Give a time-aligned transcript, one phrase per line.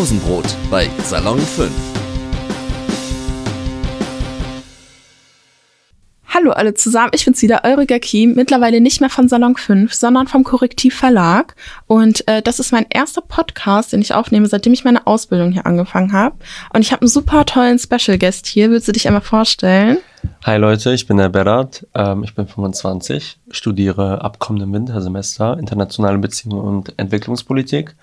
[0.00, 1.70] Pausenbrot bei Salon 5.
[6.26, 10.26] Hallo alle zusammen, ich bin's wieder, eure Gakim, mittlerweile nicht mehr von Salon 5, sondern
[10.26, 11.54] vom Korrektiv Verlag.
[11.86, 15.66] Und äh, das ist mein erster Podcast, den ich aufnehme, seitdem ich meine Ausbildung hier
[15.66, 16.36] angefangen habe.
[16.72, 18.70] Und ich habe einen super tollen Special Guest hier.
[18.70, 19.98] Willst du dich einmal vorstellen?
[20.44, 26.16] Hi Leute, ich bin der Berat, ähm, ich bin 25, studiere ab kommendem Wintersemester internationale
[26.16, 27.94] Beziehungen und Entwicklungspolitik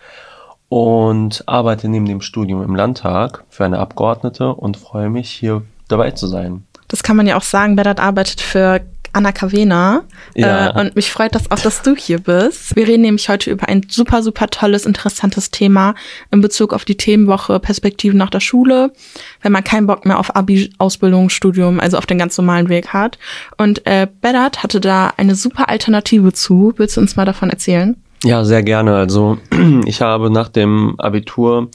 [0.69, 6.11] und arbeite neben dem Studium im Landtag für eine Abgeordnete und freue mich, hier dabei
[6.11, 6.63] zu sein.
[6.89, 8.81] Das kann man ja auch sagen, Berat arbeitet für
[9.13, 10.03] Anna Kavena.
[10.35, 10.69] Ja.
[10.69, 12.75] Äh, und mich freut das auch, dass du hier bist.
[12.75, 15.95] Wir reden nämlich heute über ein super, super tolles, interessantes Thema
[16.31, 18.93] in Bezug auf die Themenwoche Perspektiven nach der Schule,
[19.41, 22.89] wenn man keinen Bock mehr auf Abi, Ausbildung, Studium, also auf den ganz normalen Weg
[22.89, 23.17] hat.
[23.57, 26.73] Und äh, Berat hatte da eine super Alternative zu.
[26.77, 27.95] Willst du uns mal davon erzählen?
[28.23, 28.95] Ja, sehr gerne.
[28.95, 29.37] Also
[29.85, 31.69] ich habe nach dem Abitur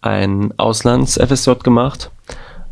[0.00, 2.10] ein Auslands-FSJ gemacht.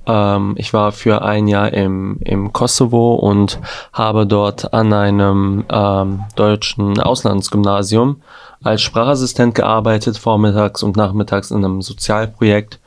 [0.06, 3.58] Ähm, ich war für ein Jahr im, im Kosovo und
[3.92, 8.22] habe dort an einem ähm, deutschen Auslandsgymnasium
[8.62, 12.80] als Sprachassistent gearbeitet, vormittags und nachmittags in einem Sozialprojekt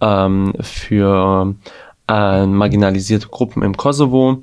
[0.00, 1.54] ähm, für
[2.08, 4.42] äh, marginalisierte Gruppen im Kosovo.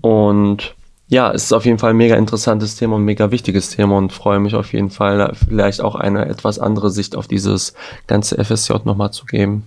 [0.00, 0.74] Und
[1.08, 4.12] ja, es ist auf jeden Fall ein mega interessantes Thema und mega wichtiges Thema und
[4.12, 7.74] freue mich auf jeden Fall, vielleicht auch eine etwas andere Sicht auf dieses
[8.06, 9.64] ganze FSJ nochmal zu geben.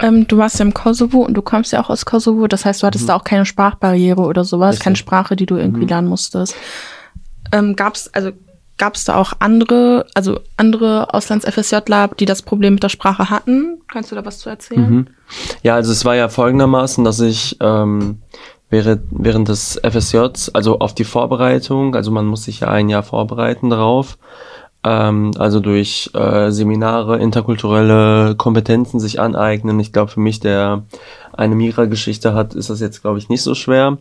[0.00, 2.46] Ähm, du warst ja im Kosovo und du kommst ja auch aus Kosovo.
[2.46, 4.84] Das heißt, du hattest da auch keine Sprachbarriere oder sowas, Richtig.
[4.84, 6.54] keine Sprache, die du irgendwie lernen musstest.
[7.52, 8.32] Ähm, gab's also
[8.78, 13.80] gab's da auch andere, also andere Auslands-FSJler, die das Problem mit der Sprache hatten?
[13.86, 14.90] Kannst du da was zu erzählen?
[14.90, 15.06] Mhm.
[15.62, 18.22] Ja, also es war ja folgendermaßen, dass ich ähm,
[18.72, 23.02] während, während des FSJs, also auf die Vorbereitung, also man muss sich ja ein Jahr
[23.02, 24.18] vorbereiten darauf,
[24.82, 29.78] ähm, also durch äh, Seminare, interkulturelle Kompetenzen sich aneignen.
[29.78, 30.84] Ich glaube, für mich, der
[31.34, 33.98] eine Mira-Geschichte hat, ist das jetzt, glaube ich, nicht so schwer.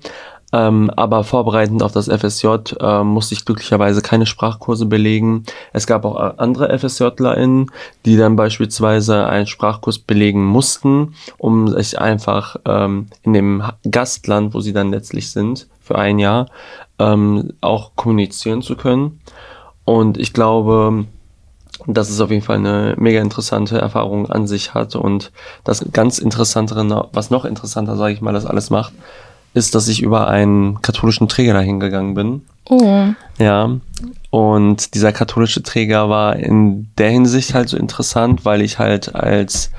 [0.54, 2.48] Ähm, aber vorbereitend auf das FSJ
[2.80, 5.46] äh, musste ich glücklicherweise keine Sprachkurse belegen.
[5.72, 7.72] Es gab auch äh, andere FSJlerInnen,
[8.06, 14.60] die dann beispielsweise einen Sprachkurs belegen mussten, um sich einfach ähm, in dem Gastland, wo
[14.60, 16.48] sie dann letztlich sind, für ein Jahr,
[17.00, 19.22] ähm, auch kommunizieren zu können.
[19.86, 21.06] Und ich glaube,
[21.88, 24.96] dass es auf jeden Fall eine mega interessante Erfahrung an sich hat.
[24.96, 25.32] Und
[25.64, 28.94] das ganz Interessantere, was noch interessanter, sage ich mal, das alles macht,
[29.54, 32.42] ist, dass ich über einen katholischen Träger dahin gegangen bin.
[32.70, 33.08] Oh,
[33.38, 33.78] Ja.
[34.30, 39.72] Und dieser katholische Träger war in der Hinsicht halt so interessant, weil ich halt als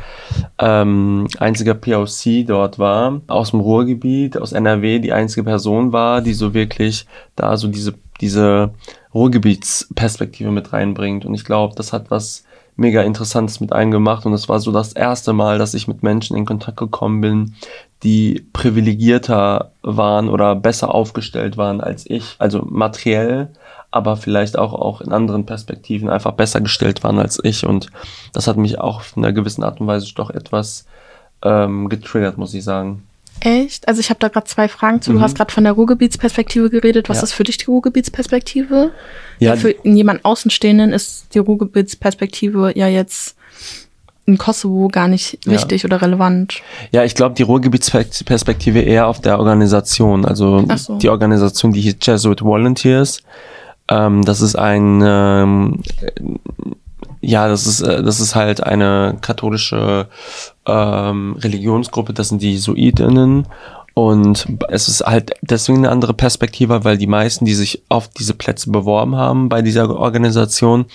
[0.59, 6.35] ähm, einziger POC dort war, aus dem Ruhrgebiet, aus NRW, die einzige Person war, die
[6.35, 8.75] so wirklich da so diese, diese
[9.15, 11.25] Ruhrgebietsperspektive mit reinbringt.
[11.25, 12.45] Und ich glaube, das hat was
[12.77, 14.27] mega Interessantes mit eingemacht.
[14.27, 17.55] Und es war so das erste Mal, dass ich mit Menschen in Kontakt gekommen bin,
[18.03, 22.35] die privilegierter waren oder besser aufgestellt waren als ich.
[22.39, 23.49] Also materiell,
[23.91, 27.65] aber vielleicht auch, auch in anderen Perspektiven einfach besser gestellt waren als ich.
[27.67, 27.89] Und
[28.33, 30.87] das hat mich auch in einer gewissen Art und Weise doch etwas
[31.43, 33.03] ähm, getriggert, muss ich sagen.
[33.41, 33.89] echt?
[33.89, 35.11] Also ich habe da gerade zwei Fragen zu.
[35.13, 35.23] Du Mhm.
[35.23, 37.09] hast gerade von der Ruhrgebietsperspektive geredet.
[37.09, 37.23] Was Ja.
[37.25, 38.93] ist für dich die Ruhrgebietsperspektive?
[39.41, 43.37] Ja, für jemanden Außenstehenden ist die Ruhrgebietsperspektive ja jetzt
[44.25, 45.53] in Kosovo gar nicht Ja.
[45.53, 46.63] wichtig oder relevant.
[46.93, 50.25] Ja, ich glaube, die Ruhrgebietsperspektive eher auf der Organisation.
[50.25, 50.99] Also so.
[50.99, 53.23] die Organisation, die hieß Jesuit Volunteers.
[53.89, 56.11] Ähm, das ist ein, ähm, äh,
[57.21, 60.09] ja, das ist, äh, das ist halt eine katholische
[60.67, 63.47] ähm, Religionsgruppe, das sind die Jesuitinnen.
[63.95, 68.35] Und es ist halt deswegen eine andere Perspektive, weil die meisten, die sich auf diese
[68.35, 70.87] Plätze beworben haben bei dieser Organisation,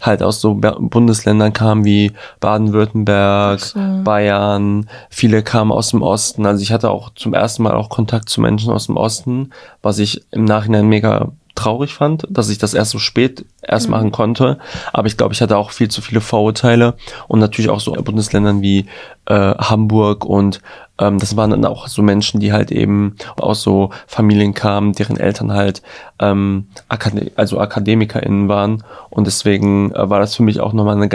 [0.00, 3.80] halt aus so Bundesländern kamen wie Baden-Württemberg, so.
[4.04, 6.44] Bayern, viele kamen aus dem Osten.
[6.44, 9.98] Also ich hatte auch zum ersten Mal auch Kontakt zu Menschen aus dem Osten, was
[9.98, 14.58] ich im Nachhinein mega traurig fand, dass ich das erst so spät erst machen konnte.
[14.92, 16.94] Aber ich glaube, ich hatte auch viel zu viele Vorurteile.
[17.28, 18.86] Und natürlich auch so Bundesländern wie
[19.26, 20.60] äh, Hamburg und
[20.98, 25.16] ähm, das waren dann auch so Menschen, die halt eben aus so Familien kamen, deren
[25.16, 25.82] Eltern halt
[26.20, 28.84] ähm, Akade also AkademikerInnen waren.
[29.10, 31.08] Und deswegen äh, war das für mich auch nochmal eine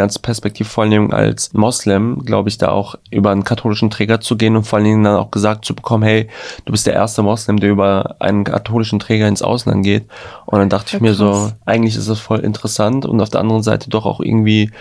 [0.83, 4.63] allen Dingen als Moslem, glaube ich, da auch über einen katholischen Träger zu gehen und
[4.65, 6.27] vor allen Dingen dann auch gesagt zu bekommen, hey,
[6.65, 10.05] du bist der erste Moslem, der über einen katholischen Träger ins Ausland geht.
[10.45, 13.41] Und dann dachte Ja, ich mir so, eigentlich ist das voll interessant und auf der
[13.41, 14.71] anderen Seite doch auch irgendwie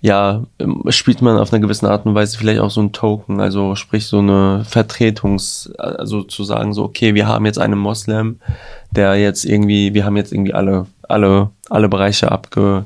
[0.00, 3.40] ja, ähm, spielt man auf einer gewissen Art und Weise vielleicht auch so ein Token,
[3.40, 8.40] also sprich so eine Vertretungs, also zu sagen so, okay, wir haben jetzt einen Moslem,
[8.90, 12.84] der jetzt irgendwie, wir haben jetzt irgendwie alle, alle, alle Bereiche abge,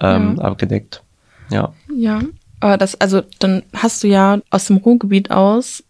[0.00, 1.02] ähm, abgedeckt.
[1.50, 1.72] Ja.
[1.94, 2.20] Ja.
[2.60, 5.84] Aber das, also dann hast du ja aus dem Ruhrgebiet aus,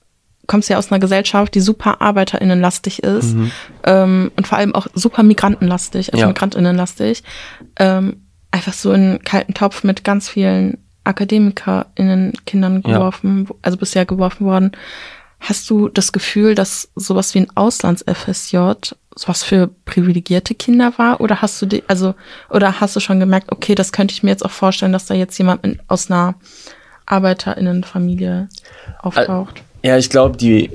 [0.46, 3.50] kommst ja aus einer Gesellschaft, die super ArbeiterInnenlastig ist Mhm.
[3.84, 6.28] ähm, und vor allem auch super Migrantenlastig, also Ja.
[6.28, 7.22] MigrantInnenlastig.
[7.78, 12.94] Ähm, einfach so in einen kalten Topf mit ganz vielen AkademikerInnen, Kindern Ja.
[12.98, 14.72] geworfen, also bisher geworfen worden.
[15.38, 18.56] Hast du das Gefühl, dass sowas wie ein Auslands-FSJ
[19.14, 21.20] sowas für privilegierte Kinder war?
[21.20, 22.14] Oder hast du die, also,
[22.50, 25.14] oder hast du schon gemerkt, okay, das könnte ich mir jetzt auch vorstellen, dass da
[25.14, 26.34] jetzt jemand in, aus einer
[27.06, 28.48] ArbeiterInnenfamilie
[29.00, 29.62] auftaucht?
[29.82, 30.70] Ja, ich glaube, die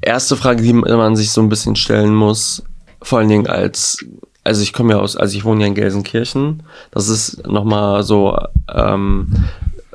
[0.00, 2.62] erste Frage, die man sich so ein bisschen stellen muss,
[3.02, 4.04] vor allen Dingen als,
[4.44, 6.62] also ich komme ja aus, also ich wohne ja in Gelsenkirchen.
[6.90, 8.36] Das ist nochmal so,
[8.72, 9.44] ähm,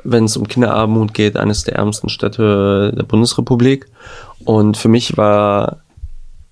[0.04, 3.86] wenn es um Kinderarmut geht, eines der ärmsten Städte der Bundesrepublik.
[4.44, 5.80] Und für mich war,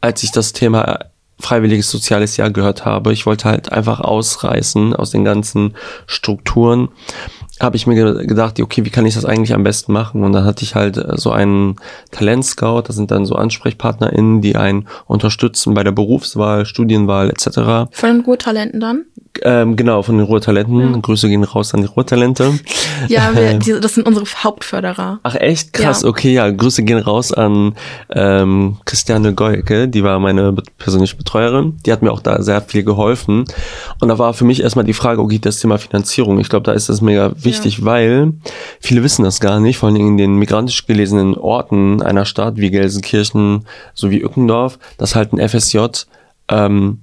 [0.00, 1.06] als ich das Thema
[1.38, 5.75] freiwilliges soziales Jahr gehört habe, ich wollte halt einfach ausreißen aus den ganzen
[6.06, 6.88] Strukturen,
[7.62, 10.25] habe ich mir ge- gedacht, okay, wie kann ich das eigentlich am besten machen?
[10.25, 11.76] Und dann hatte ich halt äh, so einen
[12.11, 17.91] Talentscout, das sind dann so AnsprechpartnerInnen, die einen unterstützen bei der Berufswahl, Studienwahl etc.
[17.93, 19.05] Von den Ruhrtalenten dann?
[19.43, 21.00] Ähm, genau, von den Ruhrtalenten.
[21.00, 22.53] Grüße gehen raus an die Ruhrtalente.
[23.09, 25.20] Ja, wir, die, das sind unsere Hauptförderer.
[25.23, 25.73] Ach echt?
[25.73, 26.09] Krass, Ja.
[26.09, 26.50] okay, ja.
[26.50, 27.75] Grüße gehen raus an
[28.11, 31.79] ähm, Christiane Goyke, die war meine persönliche Betreuerin.
[31.87, 33.44] Die hat mir auch da sehr viel geholfen.
[34.00, 36.38] Und da war für mich erstmal die Frage, okay, das Thema Finanzierung.
[36.38, 37.51] Ich glaube, da ist das mega wichtig,
[37.84, 38.34] weil
[38.81, 42.70] viele wissen das gar nicht, vor allem in den migrantisch gelesenen Orten einer Stadt wie
[42.70, 45.78] Gelsenkirchen sowie Ückendorf, dass halt ein FSJ
[46.49, 47.02] ähm,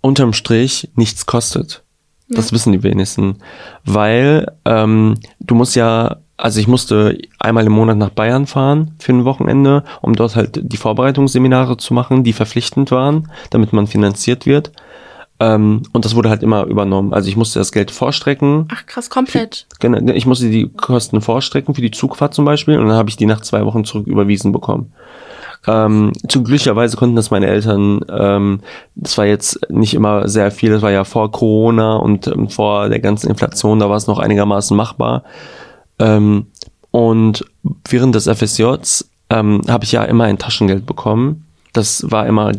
[0.00, 1.82] unterm Strich nichts kostet.
[2.30, 3.38] Das wissen die wenigsten.
[3.84, 9.12] Weil ähm, du musst ja, also ich musste einmal im Monat nach Bayern fahren für
[9.12, 14.46] ein Wochenende, um dort halt die Vorbereitungsseminare zu machen, die verpflichtend waren, damit man finanziert
[14.46, 14.70] wird.
[15.40, 17.14] Ähm, und das wurde halt immer übernommen.
[17.14, 18.68] Also ich musste das Geld vorstrecken.
[18.70, 19.66] Ach krass, komplett.
[19.80, 23.16] Genau, Ich musste die Kosten vorstrecken für die Zugfahrt zum Beispiel und dann habe ich
[23.16, 24.92] die nach zwei Wochen zurück überwiesen bekommen.
[25.66, 28.60] Ähm, zu glücklicherweise konnten das meine Eltern, ähm,
[28.94, 32.88] das war jetzt nicht immer sehr viel, das war ja vor Corona und ähm, vor
[32.88, 35.24] der ganzen Inflation, da war es noch einigermaßen machbar.
[35.98, 36.46] Ähm,
[36.90, 37.44] und
[37.88, 41.46] während des FSJs ähm, habe ich ja immer ein Taschengeld bekommen.
[41.72, 42.52] Das war immer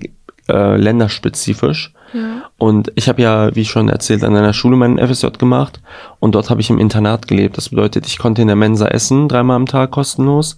[0.47, 1.93] äh, länderspezifisch.
[2.13, 2.49] Ja.
[2.57, 5.81] Und ich habe ja, wie schon erzählt, an einer Schule meinen FSJ gemacht
[6.19, 7.57] und dort habe ich im Internat gelebt.
[7.57, 10.57] Das bedeutet, ich konnte in der Mensa essen, dreimal am Tag kostenlos.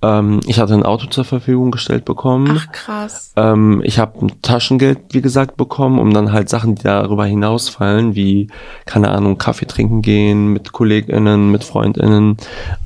[0.00, 2.56] Ähm, ich hatte ein Auto zur Verfügung gestellt bekommen.
[2.56, 3.32] Ach krass.
[3.36, 8.14] Ähm, ich habe ein Taschengeld, wie gesagt, bekommen, um dann halt Sachen, die darüber hinausfallen,
[8.14, 8.48] wie,
[8.86, 12.36] keine Ahnung, Kaffee trinken gehen mit KollegInnen, mit FreundInnen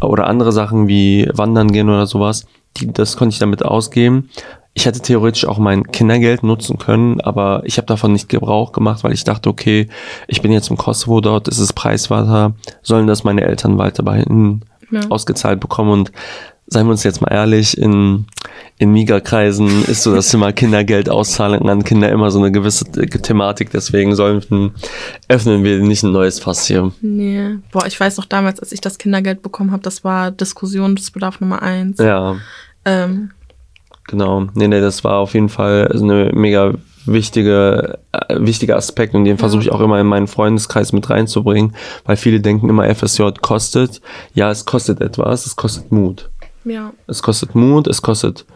[0.01, 2.47] oder andere Sachen wie wandern gehen oder sowas.
[2.79, 4.31] Die, das konnte ich damit ausgeben.
[4.75, 9.05] Ich hätte theoretisch auch mein Kindergeld nutzen können, aber ich habe davon nicht Gebrauch gemacht,
[9.05, 9.89] weil ich dachte, okay,
[10.29, 14.23] ich bin jetzt im Kosovo, dort ist es preiswerter, sollen das meine Eltern weiter bei
[14.23, 15.01] ihnen Ja.
[15.11, 16.13] ausgezahlt bekommen und
[16.69, 18.25] seien wir uns jetzt mal ehrlich, in,
[18.79, 24.15] in Miga-Kreisen ist so das Thema Kindergeldauszahlung an Kinder immer so eine gewisse Thematik, deswegen
[24.15, 24.73] sollten,
[25.29, 26.93] öffnen wir nicht ein neues Fass hier.
[27.03, 27.57] Nee.
[27.73, 31.61] Boah, ich weiß noch damals, als ich das Kindergeld bekommen habe, das war Diskussionsbedarf Nummer
[31.63, 31.99] eins.
[31.99, 32.37] Ja,
[32.85, 33.31] Ähm,
[34.07, 34.47] genau.
[34.55, 36.73] Nee, nee, das war auf jeden Fall eine mega
[37.07, 41.75] wichtige, äh, wichtiger Aspekt und den versuche ich auch immer in meinen Freundeskreis mit reinzubringen,
[42.05, 44.01] weil viele denken immer FSJ kostet.
[44.35, 46.31] Ja, es kostet etwas, es kostet Mut.
[46.65, 46.93] ja.
[47.07, 48.47] Es kostet Mut, es kostet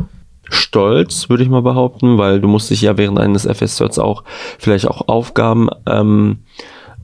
[0.48, 4.22] Stolz, würde ich mal behaupten, weil du musst dich ja während eines FSJs auch
[4.58, 6.38] vielleicht auch Aufgaben ähm,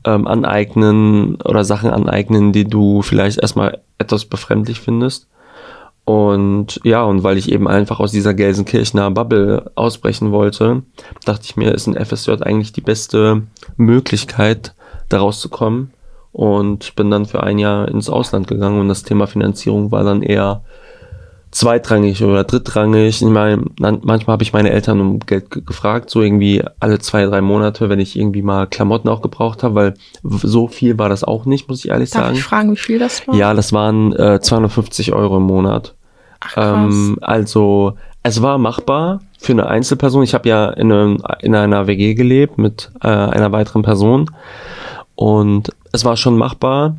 [0.05, 5.27] ähm, aneignen oder Sachen aneignen, die du vielleicht erstmal etwas befremdlich findest.
[6.05, 10.83] Und ja, und weil ich eben einfach aus dieser Gelsenkirchener Bubble ausbrechen wollte,
[11.25, 13.43] dachte ich mir, ist ein FSJ eigentlich die beste
[13.77, 14.75] Möglichkeit,
[15.09, 15.93] da rauszukommen.
[16.33, 20.23] Und bin dann für ein Jahr ins Ausland gegangen und das Thema Finanzierung war dann
[20.23, 20.63] eher
[21.53, 23.21] zweitrangig oder drittrangig.
[23.21, 26.99] Ich meine, man- manchmal habe ich meine Eltern um Geld ge- gefragt, so irgendwie alle
[26.99, 29.93] zwei, drei Monate, wenn ich irgendwie mal Klamotten auch gebraucht habe, weil
[30.23, 32.35] so viel war das auch nicht, muss ich ehrlich Darf sagen.
[32.35, 33.35] ich fragen, wie viel das war?
[33.35, 35.93] Ja, das waren äh, 250 Euro im Monat.
[36.39, 36.93] Ach, krass.
[36.93, 37.93] Ähm, also
[38.23, 40.23] es war machbar für eine Einzelperson.
[40.23, 44.29] Ich habe ja in, einem, in einer WG gelebt mit äh, einer weiteren Person
[45.15, 46.95] und es war schon machbar,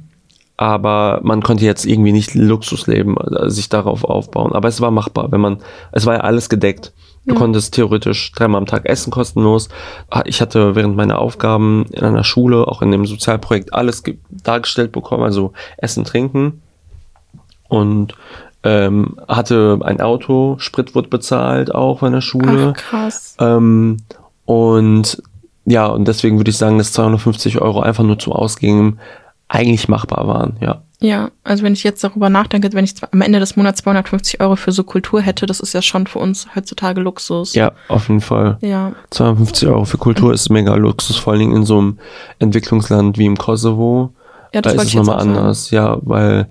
[0.56, 4.52] aber man konnte jetzt irgendwie nicht Luxusleben äh, sich darauf aufbauen.
[4.52, 5.58] Aber es war machbar, wenn man,
[5.92, 6.92] es war ja alles gedeckt.
[7.26, 7.40] Du Ja.
[7.40, 9.68] konntest theoretisch dreimal am Tag essen kostenlos.
[10.10, 14.18] Ah, Ich hatte während meiner Aufgaben in einer Schule, auch in dem Sozialprojekt, alles ge-
[14.30, 16.60] dargestellt bekommen, also Essen, Trinken
[17.68, 18.14] und
[18.62, 22.74] ähm, hatte ein Auto, Sprit wurde bezahlt auch in der Schule.
[22.76, 23.36] Ach, krass.
[23.40, 23.98] Ähm,
[24.44, 25.22] und
[25.66, 28.98] ja, und deswegen würde ich sagen, dass 250 Euro einfach nur zum Ausgehen
[29.54, 30.82] eigentlich machbar waren, ja.
[31.00, 34.56] Ja, also wenn ich jetzt darüber nachdenke, wenn ich am Ende des Monats 250 Euro
[34.56, 37.54] für so Kultur hätte, das ist ja schon für uns heutzutage Luxus.
[37.54, 38.56] Ja, auf jeden Fall.
[38.62, 38.92] Ja.
[39.10, 41.98] 250 Euro für Kultur ist mega Luxus, vor allen Dingen in so einem
[42.38, 44.12] Entwicklungsland wie im Kosovo.
[44.54, 45.36] Ja, das da ist es nochmal sagen.
[45.36, 46.48] anders, ja, weil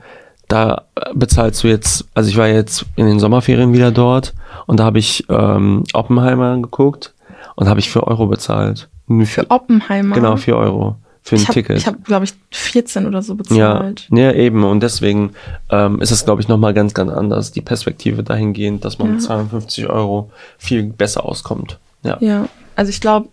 [0.50, 0.84] da
[1.16, 4.36] bezahlst du jetzt, also ich war jetzt in den Sommerferien wieder dort
[4.68, 7.14] und da habe ich ähm, Oppenheimer geguckt
[7.56, 8.88] und habe ich 4 Euro bezahlt.
[9.08, 10.14] Nur Für Oppenheimer.
[10.14, 11.78] Genau, 4 Euro für ein ich hab, Ticket.
[11.78, 14.08] Ich habe, glaube ich, 14 oder so ja, bezahlt.
[14.12, 14.64] ja, eben.
[14.66, 15.32] Und deswegen
[15.70, 19.14] ähm, ist es, glaube ich, nochmal ganz, ganz anders, die Perspektive dahingehend, dass man Ja.
[19.14, 21.80] mit 52 Euro viel besser auskommt.
[22.04, 22.18] Ja.
[22.20, 23.30] Ja, also ich glaube,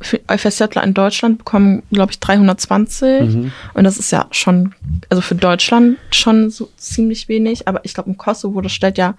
[0.00, 3.20] für FSJler in Deutschland bekommen, glaube ich, 320.
[3.20, 3.52] Mhm.
[3.74, 4.74] Und das ist ja schon,
[5.10, 7.68] also für Deutschland schon so ziemlich wenig.
[7.68, 9.14] Aber ich glaube, im Kosovo, das stellt ja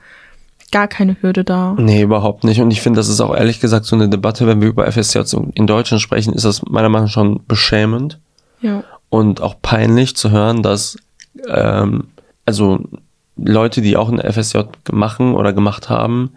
[0.71, 1.75] gar keine Hürde dar.
[1.79, 2.61] Nee, überhaupt nicht.
[2.61, 5.19] Und ich finde, das ist auch ehrlich gesagt so eine Debatte, wenn wir über FSJ
[5.53, 8.19] in Deutschland sprechen, ist das meiner Meinung nach schon beschämend
[8.61, 10.97] Ja, und auch peinlich zu hören, dass
[11.47, 12.05] ähm,
[12.45, 12.79] also
[13.37, 14.59] Leute, die auch ein FSJ
[14.91, 16.31] machen oder gemacht haben,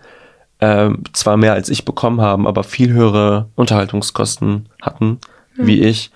[0.61, 5.19] ähm, zwar mehr als ich bekommen haben, aber viel höhere Unterhaltungskosten hatten,
[5.57, 6.11] wie ich.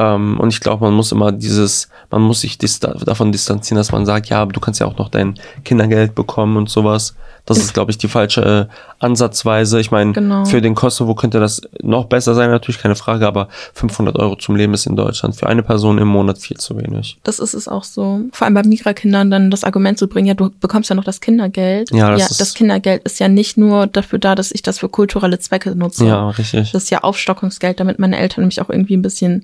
[0.00, 3.92] Ähm, und ich glaube, man muss immer dieses, man muss sich dista davon distanzieren, dass
[3.92, 7.14] man sagt, ja, du kannst ja auch noch dein Kindergeld bekommen und sowas.
[7.46, 9.80] Das ist, glaube ich, die falsche äh, Ansatzweise.
[9.80, 10.44] Ich meine, Genau.
[10.44, 14.56] für den Kosovo könnte das noch besser sein, natürlich keine Frage, aber 500 Euro zum
[14.56, 17.18] Leben ist in Deutschland für eine Person im Monat viel zu wenig.
[17.24, 18.20] das ist es auch so.
[18.32, 21.20] Vor allem bei Migra-Kindern dann das Argument zu bringen, ja, du bekommst ja noch das
[21.20, 21.90] Kindergeld.
[21.92, 24.88] Ja, das ja, das Kindergeld ist ja nicht nur dafür da, dass ich das für
[24.88, 26.06] kulturelle Zwecke nutze.
[26.06, 26.72] Ja, richtig.
[26.72, 29.42] Das ist ja Aufstockungsgeld, damit meine Eltern mich auch irgendwie ein bisschen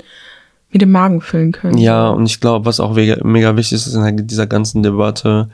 [0.70, 1.78] mit dem Magen füllen können.
[1.78, 5.48] Ja, und ich glaube, was auch mega, wichtig ist in dieser ganzen Debatte,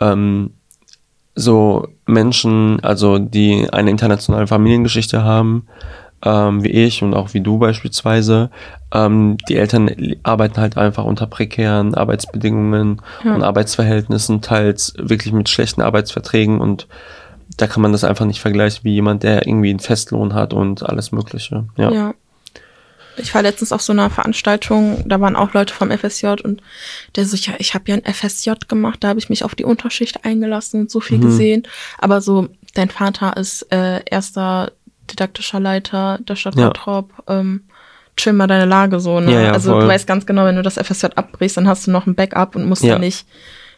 [0.00, 0.50] ähm,
[1.34, 5.66] so Menschen, also die eine internationale Familiengeschichte haben,
[6.24, 8.50] ähm, wie ich und auch wie du beispielsweise,
[8.92, 9.90] ähm, die Eltern
[10.22, 13.34] arbeiten halt einfach unter prekären Arbeitsbedingungen Ja.
[13.34, 16.86] und Arbeitsverhältnissen, teils wirklich mit schlechten Arbeitsverträgen und
[17.56, 20.82] da kann man das einfach nicht vergleichen wie jemand, der irgendwie einen Festlohn hat und
[20.88, 21.64] alles Mögliche.
[21.76, 21.90] Ja.
[21.90, 22.14] Ja.
[23.16, 26.62] Ich war letztens auf so einer Veranstaltung, da waren auch Leute vom FSJ und
[27.16, 29.64] der so, ja, ich habe ja ein FSJ gemacht, da habe ich mich auf die
[29.64, 31.22] Unterschicht eingelassen und so viel Mhm.
[31.22, 31.62] gesehen.
[31.98, 34.72] Aber so, dein Vater ist äh, erster
[35.10, 36.68] didaktischer Leiter der Stadt Ja.
[36.68, 37.10] Bottrop.
[37.28, 37.64] Ähm,
[38.16, 39.32] chill mal deine Lage so, ne?
[39.32, 39.82] Ja, ja, also voll.
[39.82, 42.56] du weißt ganz genau, wenn du das FSJ abbrichst, dann hast du noch ein Backup
[42.56, 42.92] und musst Ja.
[42.92, 43.26] dann nicht,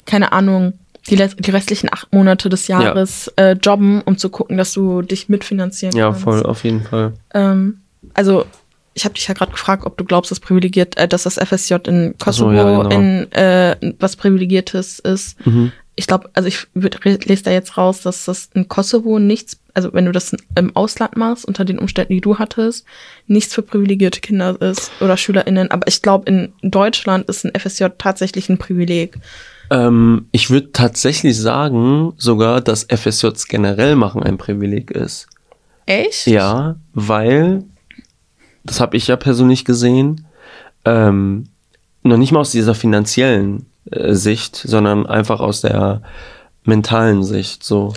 [0.07, 0.75] keine Ahnung,
[1.11, 5.29] die, die restlichen acht Monate des Jahres äh, jobben, um zu gucken, dass du dich
[5.29, 6.23] mitfinanzieren ja, kannst.
[6.23, 7.12] voll, auf jeden Fall.
[7.35, 7.81] Ähm,
[8.14, 8.47] also
[8.94, 11.74] ich habe dich ja gerade gefragt, ob du glaubst, dass privilegiert, äh, dass das FSJ
[11.86, 12.90] in Ach so, Kosovo ja, genau.
[12.90, 15.44] in äh, was privilegiertes ist.
[15.46, 15.72] Mhm.
[15.96, 20.06] Ich glaube, also ich lese da jetzt raus, dass das in Kosovo nichts, also wenn
[20.06, 22.84] du das im Ausland machst, unter den Umständen, die du hattest,
[23.28, 25.70] nichts für privilegierte Kinder ist oder SchülerInnen.
[25.70, 29.18] Aber ich glaube, in Deutschland ist ein FSJ tatsächlich ein Privileg.
[29.70, 35.28] Ähm, ich würde tatsächlich sagen, sogar, dass FSJs generell machen ein Privileg ist.
[35.86, 36.26] Echt?
[36.26, 37.64] Ja, weil,
[38.64, 40.26] das habe ich ja persönlich gesehen,
[40.85, 41.49] ähm,
[42.02, 46.02] noch nicht mal aus dieser finanziellen äh, Sicht, sondern einfach aus der
[46.64, 47.62] mentalen Sicht.
[47.62, 47.94] So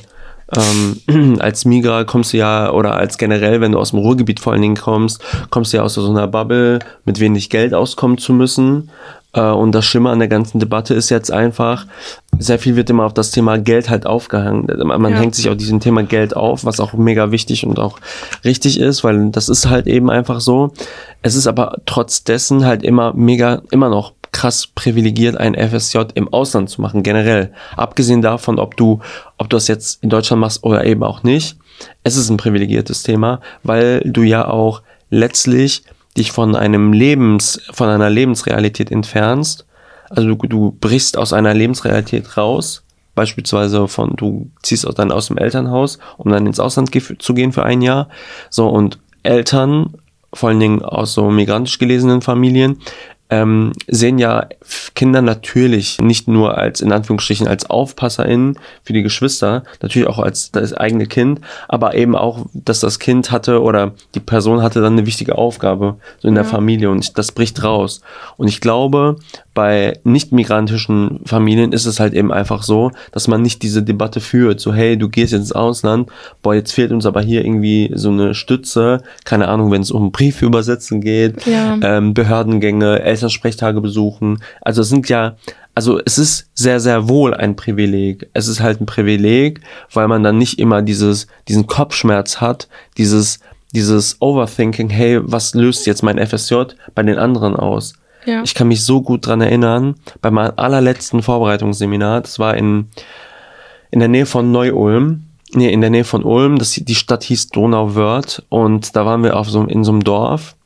[0.56, 4.54] ähm, als Migra kommst du ja, oder als generell, wenn du aus dem Ruhrgebiet vor
[4.54, 8.34] allen Dingen kommst, kommst du ja aus so einer Bubble, mit wenig Geld auskommen zu
[8.34, 8.90] müssen.
[9.34, 11.86] Äh, und das Schimmer an der ganzen Debatte ist jetzt einfach,
[12.40, 14.68] sehr viel wird immer auf das Thema Geld halt aufgehangen.
[14.86, 15.20] Man man Ja.
[15.20, 18.00] hängt sich auf diesem Thema Geld auf, was auch mega wichtig und auch
[18.44, 20.72] richtig ist, weil das ist halt eben einfach so.
[21.22, 26.32] Es ist aber trotz dessen halt immer mega, immer noch krass privilegiert, ein FSJ im
[26.32, 27.52] Ausland zu machen, generell.
[27.76, 29.00] Abgesehen davon, ob du,
[29.38, 31.56] ob du das jetzt in Deutschland machst oder eben auch nicht.
[32.04, 35.84] Es ist ein privilegiertes Thema, weil du ja auch letztlich
[36.18, 39.66] dich von einem Lebens, von einer Lebensrealität entfernst.
[40.10, 42.84] Also du, du brichst aus einer Lebensrealität raus,
[43.16, 47.64] beispielsweise von, du ziehst dann aus dem Elternhaus, um dann ins Ausland zu gehen für
[47.64, 48.10] ein Jahr.
[48.50, 49.94] So, und Eltern,
[50.34, 52.80] vor allen Dingen aus so migrantisch gelesenen Familien,
[53.30, 54.48] ähm, sehen ja
[54.96, 60.52] Kinder natürlich nicht nur als, in Anführungsstrichen, als AufpasserInnen für die Geschwister, natürlich auch als
[60.52, 64.94] das eigene Kind, aber eben auch, dass das Kind hatte oder die Person hatte dann
[64.94, 66.50] eine wichtige Aufgabe so in der Ja.
[66.50, 68.02] Familie und das bricht raus.
[68.38, 69.18] Und ich glaube,
[69.58, 74.60] bei nicht-migrantischen Familien ist es halt eben einfach so, dass man nicht diese Debatte führt,
[74.60, 76.12] so hey, du gehst jetzt ins Ausland,
[76.44, 80.12] boah, jetzt fehlt uns aber hier irgendwie so eine Stütze, keine Ahnung, wenn es um
[80.12, 81.76] Briefe übersetzen geht, Ja.
[81.82, 84.44] ähm, Behördengänge, Elternsprechtage besuchen.
[84.62, 85.38] Also es sind ja,
[85.74, 88.30] also es ist sehr, sehr wohl ein Privileg.
[88.34, 89.62] Es ist halt ein Privileg,
[89.92, 92.68] weil man dann nicht immer dieses, diesen Kopfschmerz hat,
[93.00, 93.40] dieses,
[93.74, 96.56] dieses Overthinking, hey, was löst jetzt mein FSJ
[96.94, 97.94] bei den anderen aus?
[98.28, 98.42] Ja.
[98.44, 102.90] Ich kann mich so gut dran erinnern, bei meinem allerletzten Vorbereitungsseminar, das war in,
[103.90, 107.48] in der Nähe von Neu-Ulm, nee, in der Nähe von Ulm, das, die Stadt hieß
[107.50, 110.58] Donauwörth und da waren wir auf so, in so einem Dorf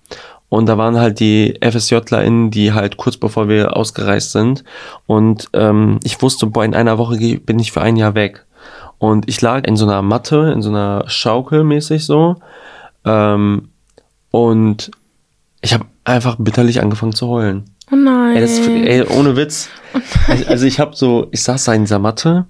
[0.50, 4.64] und da waren halt die FSJlerInnen, die halt kurz bevor wir ausgereist sind
[5.06, 8.44] und ähm, ich wusste, boah, in einer Woche bin ich für ein Jahr weg
[8.98, 12.38] und ich lag in so einer Matte, in so einer Schaukel mäßig so
[13.06, 13.70] ähm,
[14.32, 14.90] und
[15.62, 17.66] ich habe einfach bitterlich angefangen zu heulen.
[17.92, 18.36] Oh nein.
[18.36, 19.70] Ey, das ist, ey, ohne Witz.
[20.28, 22.46] Also, also ich habe so, ich saß da in dieser Matte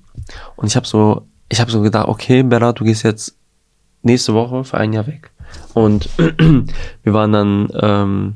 [0.56, 3.36] und ich habe so, ich habe so gedacht, okay, Bella, du gehst jetzt
[4.04, 5.32] nächste Woche für ein Jahr weg.
[5.74, 8.36] Und wir waren dann, ähm,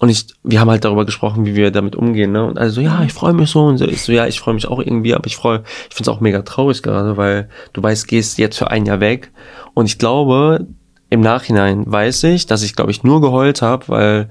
[0.00, 2.44] und ich, wir haben halt darüber gesprochen, wie wir damit umgehen, ne?
[2.44, 3.64] Und also, ja, ich freue mich so.
[3.64, 6.10] Und so, ich so, ja, ich freue mich auch irgendwie, aber ich freue, ich finde
[6.10, 9.32] es auch mega traurig gerade, weil du weißt, gehst jetzt für ein Jahr weg.
[9.74, 10.66] Und ich glaube,
[11.10, 14.30] im Nachhinein weiß ich, dass ich, glaube ich, nur geheult habe, weil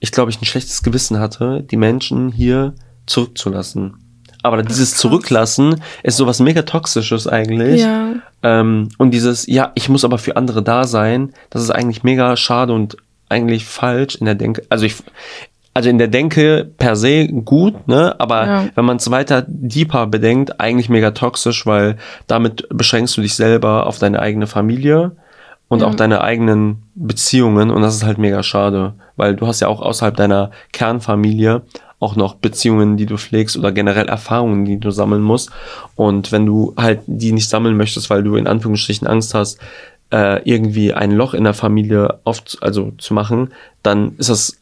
[0.00, 2.74] ich, glaube ich, ein schlechtes Gewissen hatte, die Menschen hier
[3.06, 3.96] zurückzulassen.
[4.42, 5.00] Aber dieses krass.
[5.00, 7.80] Zurücklassen ist sowas mega Toxisches eigentlich.
[7.82, 8.14] Ja.
[8.42, 12.36] Ähm, und dieses, ja, ich muss aber für andere da sein, das ist eigentlich mega
[12.36, 12.96] schade und
[13.28, 14.62] eigentlich falsch in der Denke.
[14.68, 14.94] Also ich,
[15.74, 18.14] also in der Denke per se gut, ne?
[18.20, 18.68] Aber Ja.
[18.74, 21.96] wenn man es weiter deeper bedenkt, eigentlich mega toxisch, weil
[22.28, 25.12] damit beschränkst du dich selber auf deine eigene Familie
[25.68, 25.86] und Ja.
[25.86, 29.80] auch deine eigenen Beziehungen und das ist halt mega schade, weil du hast ja auch
[29.80, 31.62] außerhalb deiner Kernfamilie
[32.00, 35.50] auch noch Beziehungen, die du pflegst oder generell Erfahrungen, die du sammeln musst.
[35.96, 39.58] Und wenn du halt die nicht sammeln möchtest, weil du in Anführungsstrichen Angst hast,
[40.12, 44.58] äh, irgendwie ein Loch in der Familie auf, also zu machen, dann ist das,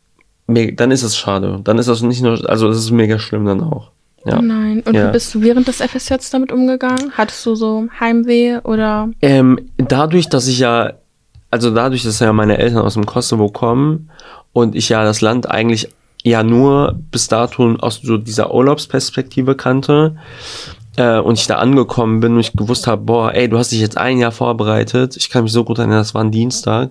[0.46, 1.60] dann ist es schade.
[1.62, 3.90] Dann ist das nicht nur, also das ist mega schlimm dann auch.
[4.26, 4.38] Ja.
[4.38, 4.82] Oh nein.
[4.84, 5.08] Und Ja.
[5.08, 7.12] wie bist du während des FSJs damit umgegangen?
[7.16, 9.08] Hattest du so Heimweh oder?
[9.22, 10.94] Ähm, dadurch, dass ich ja,
[11.50, 14.10] also dadurch, dass ja meine Eltern aus dem Kosovo kommen
[14.52, 15.88] und ich ja das Land eigentlich
[16.24, 20.16] ja nur bis dato aus so dieser Urlaubsperspektive kannte
[20.96, 23.80] äh, und ich da angekommen bin und ich gewusst habe, boah, ey, du hast dich
[23.80, 25.16] jetzt ein Jahr vorbereitet.
[25.16, 26.90] Ich kann mich so gut erinnern, das war ein Dienstag.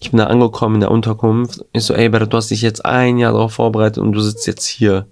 [0.00, 1.64] Ich bin da angekommen in der Unterkunft.
[1.72, 4.46] Ich so, ey, Berit, du hast dich jetzt ein Jahr darauf vorbereitet und du sitzt
[4.48, 5.06] jetzt hier.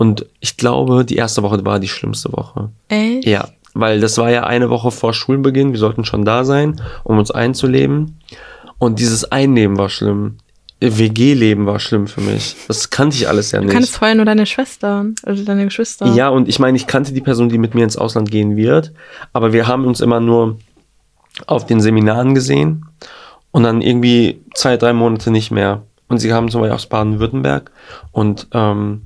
[0.00, 2.70] Und ich glaube, die erste Woche war die schlimmste Woche.
[2.88, 3.26] Echt?
[3.26, 5.72] Ja, weil das war ja eine Woche vor Schulbeginn.
[5.72, 8.18] Wir sollten schon da sein, um uns einzuleben.
[8.78, 10.38] Und dieses Einleben war schlimm.
[10.80, 12.56] WG-Leben war schlimm für mich.
[12.66, 13.74] Das kannte ich alles ja Du nicht.
[13.74, 16.06] kannst vorher nur deine Schwester oder deine Geschwister.
[16.14, 18.94] Ja, und ich meine, ich kannte die Person, die mit mir ins Ausland gehen wird,
[19.34, 20.56] aber wir haben uns immer nur
[21.46, 22.86] auf den Seminaren gesehen
[23.50, 25.82] und dann irgendwie zwei, drei Monate nicht mehr.
[26.08, 27.70] Und sie kam zum Beispiel aus Baden-Württemberg
[28.12, 29.02] und, ähm,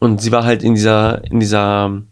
[0.00, 2.02] und sie war halt in dieser, in dieser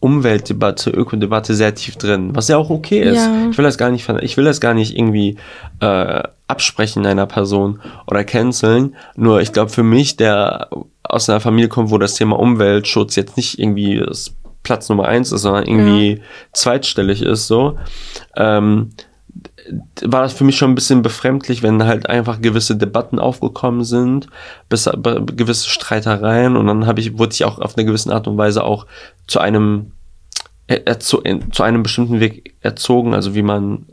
[0.00, 3.18] Umweltdebatte, Ökodebatte sehr tief drin, was ja auch okay ist.
[3.18, 3.48] Ja.
[3.50, 5.38] Ich will das gar nicht, ich will das gar nicht irgendwie
[5.80, 8.96] äh, absprechen einer Person oder canceln.
[9.14, 10.70] Nur ich glaube für mich, der
[11.04, 15.30] aus einer Familie kommt, wo das Thema Umweltschutz jetzt nicht irgendwie das Platz Nummer eins
[15.30, 16.20] ist, sondern irgendwie
[16.52, 17.78] zweitstellig ist, so,
[18.36, 18.90] ähm,
[20.02, 24.26] war das für mich schon ein bisschen befremdlich, wenn halt einfach gewisse Debatten aufgekommen sind,
[24.68, 28.36] bis, gewisse Streitereien und dann habe ich, wurde ich auch auf eine gewisse Art und
[28.36, 28.86] Weise auch
[29.26, 29.92] zu einem
[30.66, 33.86] er- erzo zu einem bestimmten Weg erzogen, also wie man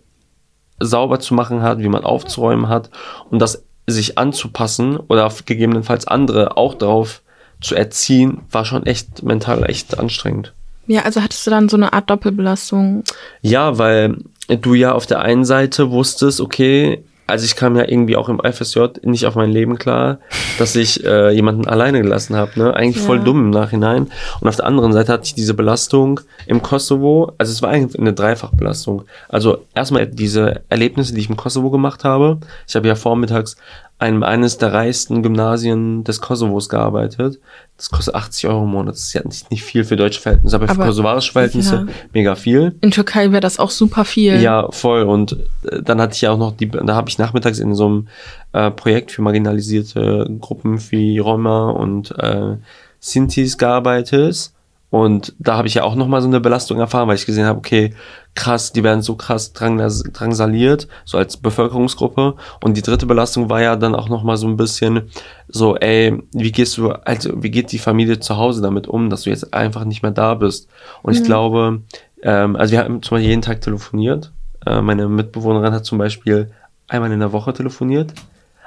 [0.80, 2.90] sauber zu machen hat, wie man aufzuräumen hat
[3.30, 7.22] und das sich anzupassen oder auf gegebenenfalls andere auch darauf
[7.62, 10.54] zu erziehen, war schon echt mental echt anstrengend.
[10.88, 13.04] Ja, also hattest du dann so eine Art Doppelbelastung.
[13.42, 14.18] Ja, weil
[14.50, 18.40] du ja auf der einen Seite wusstest, okay, also ich kam ja irgendwie auch im
[18.40, 20.18] FSJ nicht auf mein Leben klar,
[20.58, 22.74] dass ich äh, jemanden alleine gelassen habe, ne?
[22.74, 23.24] Eigentlich voll Ja.
[23.24, 24.08] dumm im Nachhinein.
[24.42, 28.00] Und auf der anderen Seite hatte ich diese Belastung im Kosovo, also es war eigentlich
[28.00, 29.04] eine Dreifachbelastung.
[29.28, 32.40] Also erstmal diese Erlebnisse, die ich im Kosovo gemacht habe.
[32.68, 33.58] Ich habe ja vormittags
[34.00, 37.40] einem eines der reichsten Gymnasien des Kosovos gearbeitet.
[37.76, 38.96] Das kostet 80 Euro im Monat.
[38.96, 41.94] Das ist ja nicht, nicht viel für deutsche Verhältnisse, aber, für Aber- kosovarische Verhältnisse ja.
[42.14, 42.76] mega viel.
[42.82, 44.42] In Türkei wäre das auch super viel.
[44.42, 45.04] Ja, voll.
[45.04, 45.34] Und
[45.64, 48.08] äh, dann hatte ich ja auch noch die, da habe ich nachmittags in so einem
[48.54, 52.56] äh, Projekt für marginalisierte Gruppen wie Roma und äh,
[53.00, 54.52] Sintis gearbeitet.
[54.92, 57.60] Und da habe ich ja auch nochmal so eine Belastung erfahren, weil ich gesehen habe,
[57.60, 57.94] okay,
[58.34, 62.36] krass, die werden so krass drangsaliert, so als Bevölkerungsgruppe.
[62.64, 65.10] Und die dritte Belastung war ja dann auch nochmal so ein bisschen
[65.48, 69.24] so, ey, wie gehst du, also wie geht die Familie zu Hause damit um, dass
[69.24, 70.70] du jetzt einfach nicht mehr da bist?
[71.04, 71.82] Und ich glaube,
[72.24, 74.32] ähm, also wir haben zum Beispiel jeden Tag telefoniert.
[74.66, 76.52] Äh, meine Mitbewohnerin hat zum Beispiel
[76.88, 78.14] einmal in der Woche telefoniert.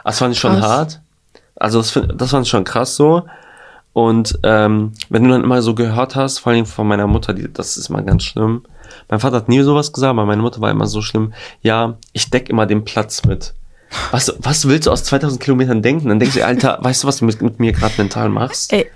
[0.05, 0.71] Das fand ich schon Krass.
[0.71, 1.01] hart.
[1.57, 3.25] Also das, das fand ich schon krass so.
[3.93, 7.53] Und ähm, wenn du dann immer so gehört hast, vor allem von meiner Mutter, die,
[7.53, 8.63] das ist mal ganz schlimm.
[9.09, 11.33] Mein Vater hat nie sowas gesagt, aber meine Mutter war immer so schlimm.
[11.61, 13.55] Ja, ich deck immer den Platz mit.
[14.11, 16.09] was, was willst du aus 2000 Kilometern denken?
[16.09, 18.73] Dann denkst du, Alter, weißt du, was du mit, mit mir gerade mental machst?
[18.73, 18.87] Ey,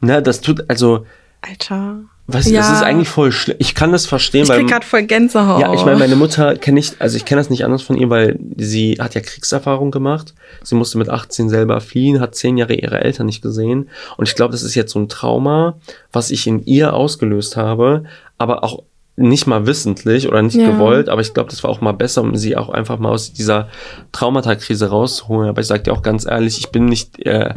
[0.00, 1.06] Ne, das tut, also,
[1.40, 2.00] Alter.
[2.26, 3.56] Weißt du, das ist eigentlich voll schlimm.
[3.58, 5.60] Ich kann das verstehen, Ich krieg grad voll Gänsehaut.
[5.60, 8.10] Ja, ich meine, meine Mutter kenne ich, also ich kenne das nicht anders von ihr,
[8.10, 10.34] weil sie hat ja Kriegserfahrung gemacht.
[10.62, 13.88] Sie musste mit 18 selber fliehen, hat zehn Jahre ihre Eltern nicht gesehen.
[14.16, 15.76] Und ich glaube, das ist jetzt so ein Trauma,
[16.12, 18.04] was ich in ihr ausgelöst habe,
[18.38, 18.82] aber auch
[19.18, 20.70] nicht mal wissentlich oder nicht Ja.
[20.70, 23.32] gewollt, aber ich glaube, das war auch mal besser, um sie auch einfach mal aus
[23.32, 23.68] dieser
[24.12, 25.48] Traumatakrise rauszuholen.
[25.48, 27.54] Aber ich sage dir auch ganz ehrlich, ich bin nicht, äh,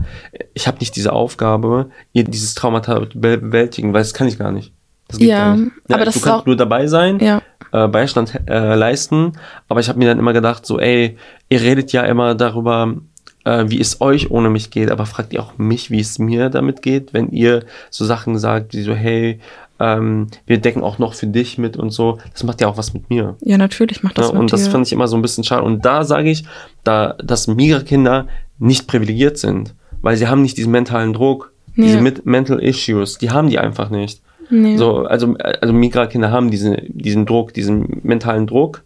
[0.53, 4.73] ich habe nicht diese Aufgabe, ihr dieses Traumata bewältigen, weil das kann ich gar nicht.
[5.07, 5.71] Das geht Ja, gar nicht.
[5.89, 7.41] aber das du kannst nur dabei sein, Ja.
[7.71, 9.33] äh, Beistand äh, leisten.
[9.67, 11.17] Aber ich habe mir dann immer gedacht, so, ey,
[11.49, 12.93] ihr redet ja immer darüber,
[13.45, 16.49] äh, wie es euch ohne mich geht, aber fragt ihr auch mich, wie es mir
[16.49, 19.39] damit geht, wenn ihr so Sachen sagt, wie so, hey,
[19.79, 22.17] ähm, wir decken auch noch für dich mit und so.
[22.33, 23.35] Das macht ja auch was mit mir.
[23.41, 24.71] Ja, natürlich macht das Ja, mit und das dir.
[24.71, 25.63] fand ich immer so ein bisschen schade.
[25.63, 26.43] Und da sage ich,
[26.83, 28.27] da, dass Migra-Kinder
[28.59, 31.85] nicht privilegiert sind, weil sie haben nicht diesen mentalen Druck, Nee.
[31.85, 34.21] diese mit Mental Issues, die haben die einfach nicht.
[34.49, 34.75] Nee.
[34.77, 38.83] So, also, also Migra-Kinder haben diesen, diesen Druck, diesen mentalen Druck.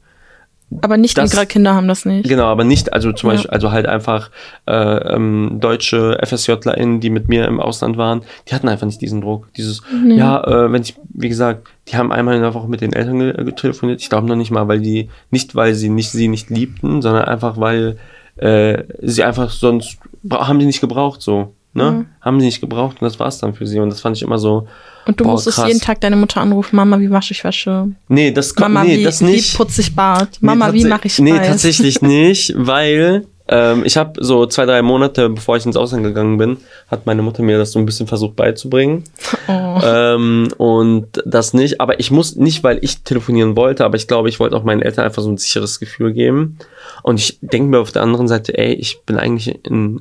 [0.81, 2.27] Aber nicht das- Migra-Kinder haben das nicht.
[2.27, 3.35] Genau, aber nicht, also zum Ja.
[3.35, 4.29] Beispiel, also halt einfach
[4.67, 9.21] äh, ähm, deutsche FSJlerInnen, die mit mir im Ausland waren, die hatten einfach nicht diesen
[9.21, 9.47] Druck.
[9.57, 10.15] Dieses, Nee.
[10.15, 13.19] ja, äh, wenn ich, wie gesagt, die haben einmal in der Woche mit den Eltern
[13.19, 14.01] ge äh.
[14.01, 17.25] Ich glaube noch nicht mal, weil die, nicht weil sie nicht sie nicht liebten, sondern
[17.25, 17.97] einfach weil
[18.37, 19.97] äh, sie einfach sonst
[20.31, 21.53] haben die nicht gebraucht so.
[21.73, 21.91] Ne?
[21.91, 22.05] Mhm.
[22.21, 23.79] Haben sie nicht gebraucht und das war's dann für sie.
[23.79, 24.67] Und das fand ich immer so.
[25.05, 25.67] Und du boah, musstest krass.
[25.67, 27.87] jeden Tag deine Mutter anrufen, Mama, wie wasche ich Wäsche?
[28.07, 29.57] Nee, das kommt, Mama, nee, wie, das wie nicht.
[29.57, 30.29] putze ich Bad?
[30.41, 31.47] Mama, nee, wie mache ich Nee, Reis?
[31.47, 36.37] tatsächlich nicht, weil ähm, ich habe so zwei, drei Monate, bevor ich ins Ausland gegangen
[36.37, 39.03] bin, hat meine Mutter mir das so ein bisschen versucht beizubringen.
[39.49, 39.79] Oh.
[39.83, 44.29] Ähm, und das nicht, aber ich muss nicht, weil ich telefonieren wollte, aber ich glaube,
[44.29, 46.57] ich wollte auch meinen Eltern einfach so ein sicheres Gefühl geben.
[47.01, 49.99] Und ich denke mir auf der anderen Seite, ey, ich bin eigentlich in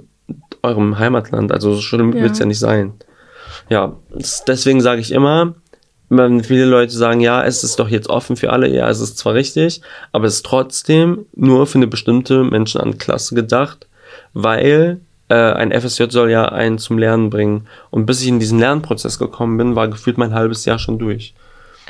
[0.62, 2.22] eurem Heimatland, also so schlimm Ja.
[2.22, 2.92] wird's ja nicht sein.
[3.72, 3.96] Ja,
[4.46, 5.54] deswegen sage ich immer,
[6.11, 9.16] wenn viele Leute sagen, ja, es ist doch jetzt offen für alle, ja, es ist
[9.16, 9.80] zwar richtig,
[10.12, 13.87] aber es ist trotzdem nur für eine bestimmte Menschenklasse gedacht,
[14.35, 17.66] weil äh, ein FSJ soll ja einen zum Lernen bringen.
[17.88, 21.32] Und bis ich in diesen Lernprozess gekommen bin, war gefühlt mein halbes Jahr schon durch.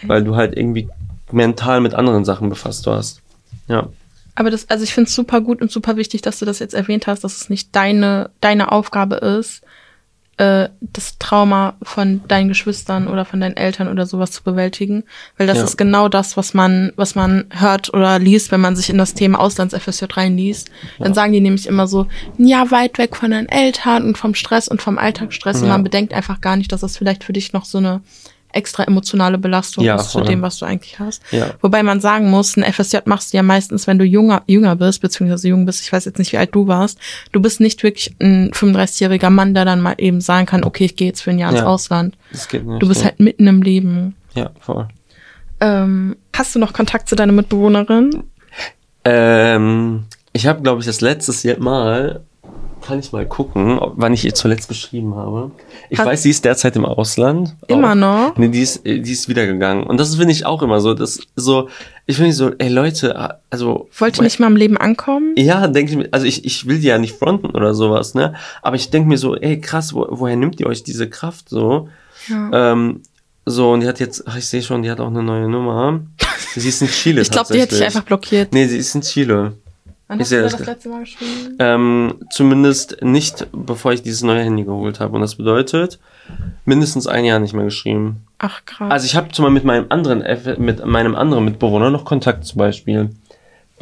[0.05, 0.89] Weil du halt irgendwie
[1.33, 3.23] mental mit anderen Sachen befasst warst.
[3.67, 3.89] Ja.
[4.37, 6.75] Aber das, also ich finde es super gut und super wichtig, dass du das jetzt
[6.75, 9.63] erwähnt hast, dass es nicht deine, deine Aufgabe ist,
[10.43, 15.05] äh, das Trauma von deinen Geschwistern oder von deinen Eltern oder sowas zu bewältigen.
[15.37, 15.65] Weil das Ja.
[15.65, 19.15] ist genau das, was man, was man hört oder liest, wenn man sich in das
[19.15, 20.71] Thema Auslands-FSJ reinliest.
[20.99, 22.07] Dann sagen die nämlich immer so,
[22.39, 25.59] ja, weit weg von deinen Eltern und vom Stress und vom Alltagsstress.
[25.61, 25.73] Und Ja.
[25.75, 28.01] man bedenkt einfach gar nicht, dass das vielleicht für dich noch so eine
[28.53, 31.23] extra emotionale Belastung Ja, ist zu dem, was du eigentlich hast.
[31.31, 31.51] Ja.
[31.61, 35.01] Wobei man sagen muss, ein FSJ machst du ja meistens, wenn du jünger, jünger bist,
[35.03, 35.83] beziehungsweise jung bist.
[35.83, 36.99] Ich weiß jetzt nicht, wie alt du warst.
[37.33, 40.97] Du bist nicht wirklich ein 35-jähriger Mann, der dann mal eben sagen kann, okay, ich
[40.97, 41.67] gehe jetzt für ein Jahr ins Ja.
[41.67, 42.17] Ausland.
[42.31, 42.83] Das geht nicht.
[42.83, 44.17] Du bist halt mitten im Leben.
[44.35, 44.89] Ja, voll.
[45.61, 48.25] Ähm, hast du noch Kontakt zu deiner Mitbewohnerin?
[49.05, 52.23] Ähm, ich habe, glaube ich, das letztes Mal,
[52.83, 55.51] kann ich mal gucken, ob, wann ich ihr zuletzt geschrieben habe.
[55.89, 57.57] Ich Hat- weiß, sie ist derzeit im Ausland.
[57.69, 57.95] Immer Auch.
[57.95, 58.37] noch?
[58.37, 59.85] Nee, die ist, die ist wiedergegangen.
[59.85, 61.69] Und das finde ich auch immer so, das so,
[62.07, 63.89] ich finde so, ey Leute, also.
[63.97, 65.35] Wollte nicht mal im Leben ankommen?
[65.37, 68.35] Ja, denke ich mir, also ich, ich will die ja nicht fronten oder sowas, ne?
[68.61, 71.89] Aber ich denke mir so, ey krass, wo, woher nimmt ihr euch diese Kraft so?
[72.29, 72.73] Ja.
[72.73, 73.01] Ähm,
[73.45, 76.01] so, und die hat jetzt, ach, ich sehe schon, die hat auch eine neue Nummer.
[76.55, 77.23] Sie ist in Chile.
[77.23, 78.53] ich glaube, die hätte ich einfach blockiert.
[78.53, 79.55] Nee, sie ist in Chile.
[80.13, 81.57] Wann ich hast du sehe da das das letzte Mal geschrieben?
[81.59, 85.15] Ähm, zumindest nicht, bevor ich dieses neue Handy geholt habe.
[85.15, 85.99] Und das bedeutet,
[86.67, 88.25] mindestens ein Jahr nicht mehr geschrieben.
[88.39, 88.91] Ach, krass.
[88.91, 92.45] Also ich habe zum Beispiel mit meinem anderen F mit meinem anderen Mitbewohner noch Kontakt
[92.45, 93.09] zum Beispiel.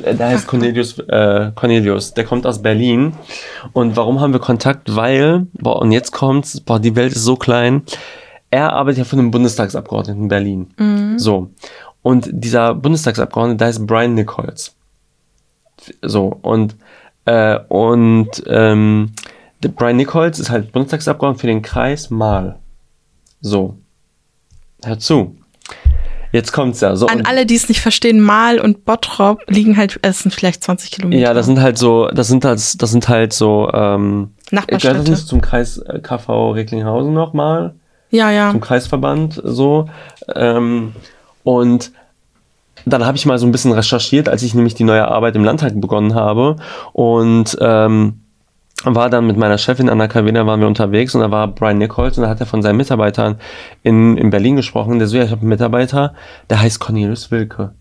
[0.04, 3.14] Äh, Der heißt Cornelius, äh, Cornelius, der kommt aus Berlin.
[3.72, 4.94] Und warum haben wir Kontakt?
[4.94, 7.82] Weil, boah, und jetzt kommt's, boah, die Welt ist so klein.
[8.50, 11.16] Er arbeitet ja für einen Bundestagsabgeordneten in Berlin.
[11.18, 11.50] So.
[12.02, 14.74] Und dieser Bundestagsabgeordnete, da ist Brian Nichols.
[16.02, 16.76] So, und,
[17.24, 19.12] äh, und ähm,
[19.60, 22.58] Brian Nichols ist halt Bundestagsabgeordneter für den Kreis Mal.
[23.40, 23.76] So.
[24.84, 25.36] Hör zu.
[26.32, 26.94] Jetzt kommt's ja.
[26.94, 30.62] So, An alle, die es nicht verstehen, Mal und Bottrop liegen halt, es sind vielleicht
[30.62, 31.20] 20 Kilometer.
[31.20, 34.52] ja, das sind halt so, das sind halt, das sind halt so, ähm, gehört das
[34.52, 35.10] Nachbarstädte.
[35.10, 37.74] nicht zum Kreis äh, KV Recklinghausen nochmal?
[38.10, 38.50] Ja, ja.
[38.50, 39.88] zum Kreisverband so.
[40.34, 40.92] Ähm,
[41.42, 41.92] und
[42.86, 45.44] dann habe ich mal so ein bisschen recherchiert, als ich nämlich die neue Arbeit im
[45.44, 46.56] Landtag begonnen habe.
[46.92, 48.20] Und ähm,
[48.84, 52.16] war dann mit meiner Chefin Anna Kavena waren wir unterwegs und da war Brian Nichols
[52.16, 53.38] und da hat er von seinen Mitarbeitern
[53.82, 54.98] in, in Berlin gesprochen.
[54.98, 56.14] Der so, ja, ich habe einen Mitarbeiter,
[56.48, 57.72] der heißt Cornelius Wilke.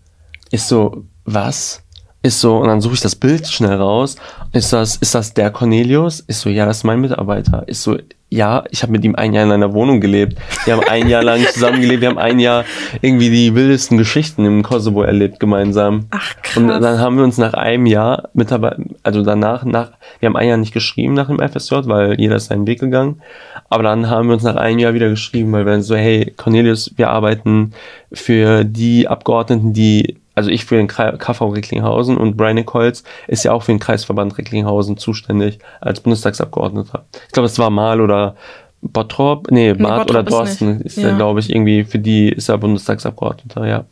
[0.50, 1.82] Ist so, was?
[2.22, 4.16] ist so, und dann suche ich das Bild schnell raus.
[4.52, 6.20] Ist das, ist das der Cornelius?
[6.20, 7.66] Ist so, ja, das ist mein Mitarbeiter.
[7.66, 7.96] Ist so,
[8.30, 10.38] ja, ich habe mit ihm ein Jahr in einer Wohnung gelebt.
[10.64, 12.00] Wir haben ein Jahr lang zusammengelebt.
[12.00, 12.64] Wir haben ein Jahr
[13.02, 16.06] irgendwie die wildesten Geschichten im Kosovo erlebt gemeinsam.
[16.10, 16.56] Ach, krass.
[16.56, 19.90] Und dann haben wir uns nach einem Jahr Mitarbeiter, also danach, nach,
[20.20, 23.20] wir haben ein Jahr nicht geschrieben nach dem FSJ, weil jeder ist seinen Weg gegangen.
[23.68, 26.92] Aber dann haben wir uns nach einem Jahr wieder geschrieben, weil wir so, hey, Cornelius,
[26.96, 27.72] wir arbeiten
[28.12, 33.52] für die Abgeordneten, die also ich für den KV Recklinghausen und Brian Nichols ist ja
[33.52, 37.04] auch für den Kreisverband Recklinghausen zuständig als Bundestagsabgeordneter.
[37.26, 38.36] Ich glaube, es war Mal oder
[38.82, 41.14] Bottrop, nee, nee Bart oder Dorsten ist, ist ja.
[41.14, 43.84] glaube ich, irgendwie, für die ist er Bundestagsabgeordneter, ja.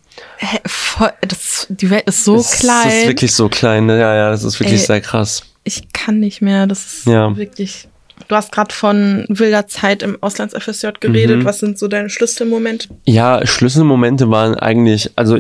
[0.65, 2.85] Voll, das, die Welt ist so es, klein.
[2.85, 4.01] Das ist wirklich so klein, ne?
[4.01, 5.43] ja, ja, das ist wirklich Ey, sehr krass.
[5.65, 7.37] Ich kann nicht mehr, das ist ja.
[7.37, 7.89] wirklich.
[8.27, 11.39] Du hast gerade von wilder Zeit im Auslands-FSJ geredet.
[11.39, 11.45] Mhm.
[11.45, 12.89] Was sind so deine Schlüsselmomente?
[13.05, 15.39] Ja, Schlüsselmomente waren eigentlich, also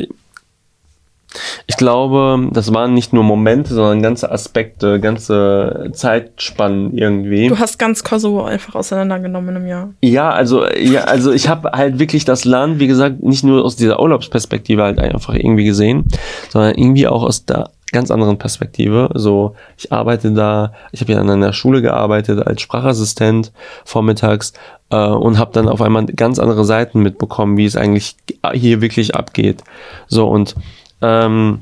[1.67, 7.49] ich glaube, das waren nicht nur Momente, sondern ganze Aspekte, ganze Zeitspannen irgendwie.
[7.49, 9.89] Du hast ganz Kosovo einfach auseinandergenommen in einem Jahr.
[10.03, 13.77] Ja, also ja, also ich habe halt wirklich das Land, wie gesagt, nicht nur aus
[13.77, 16.07] dieser Urlaubsperspektive halt einfach irgendwie gesehen,
[16.49, 19.11] sondern irgendwie auch aus der ganz anderen Perspektive.
[19.15, 23.53] So, ich arbeite da, ich habe ja an einer Schule gearbeitet als Sprachassistent
[23.85, 24.53] vormittags
[24.91, 28.17] äh, und habe dann auf einmal ganz andere Seiten mitbekommen, wie es eigentlich
[28.55, 29.63] hier wirklich abgeht.
[30.07, 30.55] So und
[31.03, 31.61] ähm,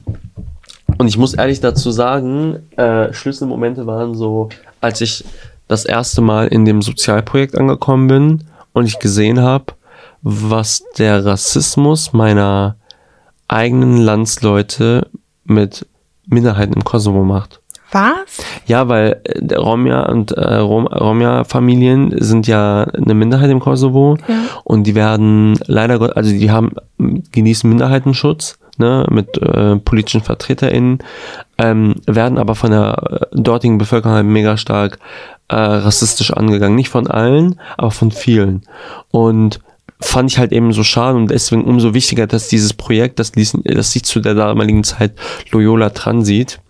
[0.98, 4.48] und ich muss ehrlich dazu sagen, äh, Schlüsselmomente waren so,
[4.80, 5.24] als ich
[5.68, 9.66] das erste Mal in dem Sozialprojekt angekommen bin und ich gesehen habe,
[10.22, 12.76] was der Rassismus meiner
[13.48, 15.08] eigenen Landsleute
[15.44, 15.86] mit
[16.26, 17.60] Minderheiten im Kosovo macht.
[17.92, 18.44] Was?
[18.66, 24.34] Ja, weil äh, Romja und äh, Rom, Romja-Familien sind ja eine Minderheit im Kosovo ja.
[24.64, 30.98] und die werden leider, also die haben genießen Minderheitenschutz ne, mit äh, politischen VertreterInnen,
[31.58, 34.98] ähm, werden aber von der äh, dortigen Bevölkerung halt mega stark
[35.48, 36.76] äh, rassistisch angegangen.
[36.76, 38.62] Nicht von allen, aber von vielen.
[39.10, 39.60] Und
[40.00, 43.58] fand ich halt eben so schade und deswegen umso wichtiger, dass dieses Projekt, das, ließ,
[43.64, 45.12] das sich zu der damaligen Zeit
[45.50, 46.60] Loyola Transit,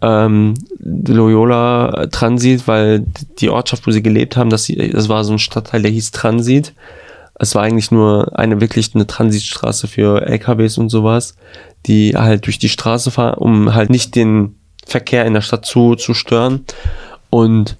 [0.00, 3.04] ähm, Loyola Transit, weil
[3.38, 6.72] die Ortschaft, wo sie gelebt haben, das, das war so ein Stadtteil, der hieß Transit
[7.38, 11.34] es war eigentlich nur eine wirklich eine Transitstraße für LKWs und sowas,
[11.86, 15.94] die halt durch die Straße fahren, um halt nicht den Verkehr in der Stadt zu,
[15.94, 16.64] zu stören.
[17.30, 17.76] Und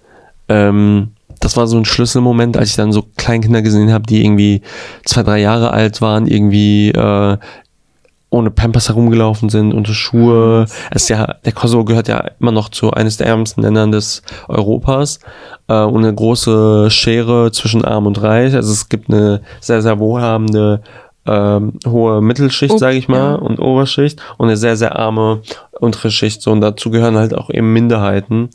[0.49, 4.63] ähm, das war so ein Schlüsselmoment, als ich dann so Kleinkinder gesehen habe, die irgendwie
[5.05, 7.37] zwei, drei Jahre alt waren, irgendwie äh,
[8.33, 10.67] ohne Pampers herumgelaufen sind, und Schuhe.
[10.91, 14.23] Es ist ja, der Kosovo gehört ja immer noch zu eines der ärmsten Ländern des
[14.49, 15.21] Europas
[15.69, 18.55] äh, und eine große Schere zwischen Arm und Reich.
[18.55, 20.83] Also es gibt eine sehr, sehr wohlhabende
[21.27, 23.35] ähm, hohe Mittelschicht, sage ich mal, ja.
[23.35, 25.43] und Oberschicht und eine sehr, sehr arme
[25.79, 26.43] untere Schicht.
[26.43, 28.51] So, und dazu gehören halt auch eben Minderheiten,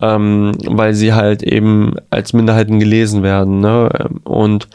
[0.00, 3.60] ähm, weil sie halt eben als Minderheiten gelesen werden.
[3.60, 3.90] Ne?
[4.24, 4.68] Und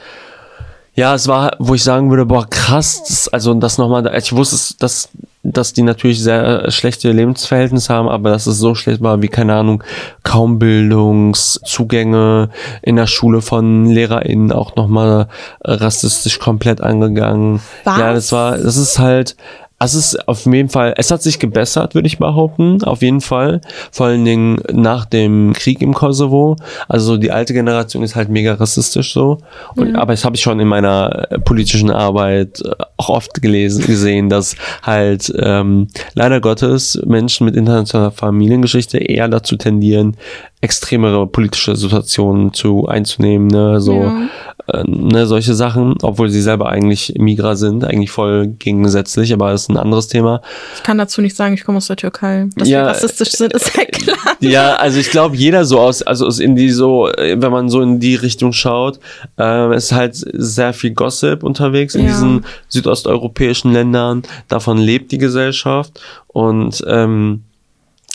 [0.95, 4.75] ja, es war, wo ich sagen würde, boah, krass, das, also das nochmal, ich wusste,
[4.79, 5.09] dass,
[5.41, 9.55] dass die natürlich sehr schlechte Lebensverhältnisse haben, aber dass es so schlecht war wie, keine
[9.55, 9.83] Ahnung,
[10.21, 12.49] kaum Bildungszugänge
[12.83, 15.29] in der Schule von LehrerInnen auch nochmal
[15.63, 17.59] rassistisch komplett angegangen.
[17.85, 17.97] Was?
[17.97, 19.35] Ja, das war, das ist halt,
[19.83, 23.61] es ist auf jeden Fall, es hat sich gebessert, würde ich behaupten, auf jeden Fall.
[23.91, 26.55] Vor allen Dingen nach dem Krieg im Kosovo.
[26.87, 29.39] Also die alte Generation ist halt mega rassistisch so.
[29.75, 29.95] Und, mhm.
[29.95, 34.29] Aber das habe ich schon in meiner äh, politischen Arbeit äh, auch oft gelesen, gesehen,
[34.29, 40.17] dass halt ähm, leider Gottes Menschen mit internationaler Familiengeschichte eher dazu tendieren,
[40.63, 44.29] extremere politische Situationen zu einzunehmen, ne, so ja.
[44.67, 49.63] äh, ne, solche Sachen, obwohl sie selber eigentlich Migra sind, eigentlich voll gegensätzlich, aber das
[49.63, 50.41] ist ein anderes Thema.
[50.77, 52.47] Ich kann dazu nicht sagen, ich komme aus der Türkei.
[52.55, 54.37] Dass ja, wir rassistisch sind, ist ja klar.
[54.39, 57.81] Ja, also ich glaube, jeder so aus, also aus in die so, wenn man so
[57.81, 59.01] in die Richtung schaut,
[59.37, 62.07] äh, ist halt sehr viel Gossip unterwegs in ja.
[62.07, 64.23] diesen südosteuropäischen Ländern.
[64.47, 67.43] Davon lebt die Gesellschaft und ähm,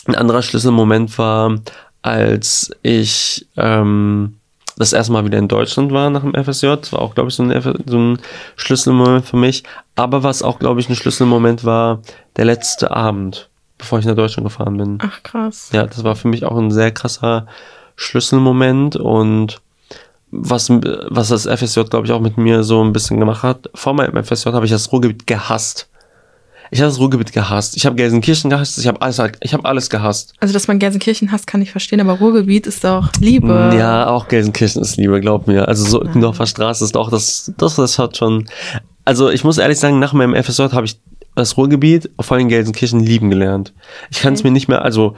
[0.07, 1.59] ein anderer Schlüsselmoment war,
[2.01, 4.39] als ich ähm,
[4.79, 6.67] das erste Mal wieder in Deutschland war nach dem FSJ.
[6.77, 8.19] Das war auch, glaube ich, so ein, so ein
[8.55, 9.63] Schlüsselmoment für mich.
[9.95, 11.99] Aber was auch, glaube ich, ein Schlüsselmoment war,
[12.37, 14.97] der letzte Abend, bevor ich nach Deutschland gefahren bin.
[15.01, 15.69] Ach, krass.
[15.73, 17.45] Ja, das war für mich auch ein sehr krasser
[17.97, 19.61] Schlüsselmoment und
[20.31, 23.69] was, was das FSJ, glaube ich, auch mit mir so ein bisschen gemacht hat.
[23.75, 25.88] Vor meinem FSJ habe ich das Ruhrgebiet gehasst.
[26.71, 27.75] Ich habe das Ruhrgebiet gehasst.
[27.77, 28.77] Ich habe Gelsenkirchen gehasst.
[28.77, 30.33] Ich habe alles, ich habe alles gehasst.
[30.39, 33.71] Also, dass man Gelsenkirchen hasst, kann ich verstehen, aber Ruhrgebiet ist doch Liebe.
[33.77, 35.67] Ja, auch Gelsenkirchen ist Liebe, glaub mir.
[35.67, 38.47] Also, so Ückendorfer Straße ist auch das, das, das hat schon.
[39.05, 40.99] Also, ich muss ehrlich sagen, nach meinem FSJ habe ich
[41.35, 43.73] das Ruhrgebiet, vor allem Gelsenkirchen, lieben gelernt.
[44.11, 44.49] Ich kann es Okay.
[44.49, 45.15] mir nicht mehr, also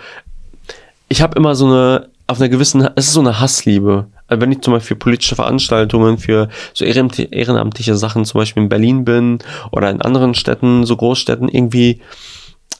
[1.10, 4.08] ich habe immer so eine, auf einer gewissen, es ist so eine Hassliebe.
[4.32, 8.64] Also wenn ich zum Beispiel für politische Veranstaltungen, für so ehrenamt- ehrenamtliche Sachen zum Beispiel
[8.64, 9.40] in Berlin bin
[9.72, 12.02] oder in anderen Städten, so Großstädten, irgendwie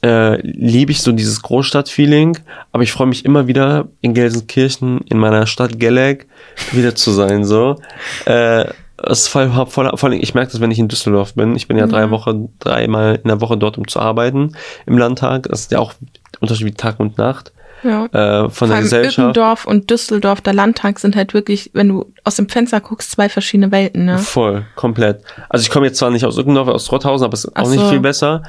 [0.02, 2.38] äh, liebe ich so dieses Großstadt-Feeling,
[2.72, 6.26] aber ich freue mich immer wieder in Gelsenkirchen, in meiner Stadt Gelleck,
[6.72, 7.76] wieder zu sein, so.
[8.24, 8.64] Äh,
[9.04, 11.54] es ist voll, voll, vor allem, ich merke das, wenn ich in Düsseldorf bin.
[11.54, 14.52] Ich bin ja drei Wochen, dreimal in der Woche dort, um zu arbeiten
[14.86, 15.48] im Landtag.
[15.50, 15.92] Das ist ja auch
[16.42, 17.52] Unterschied wie Tag und Nacht
[17.82, 18.06] Ja.
[18.06, 19.18] äh, von Vor der Gesellschaft.
[19.18, 23.28] Ückendorf und Düsseldorf, der Landtag sind halt wirklich, wenn du aus dem Fenster guckst, zwei
[23.28, 24.18] verschiedene Welten, ne?
[24.18, 25.22] Voll, komplett.
[25.48, 27.68] Also ich komme jetzt zwar nicht aus Ückendorf, aus Rotthausen, aber es ist Ach auch
[27.70, 27.88] nicht so.
[27.88, 28.42] viel besser.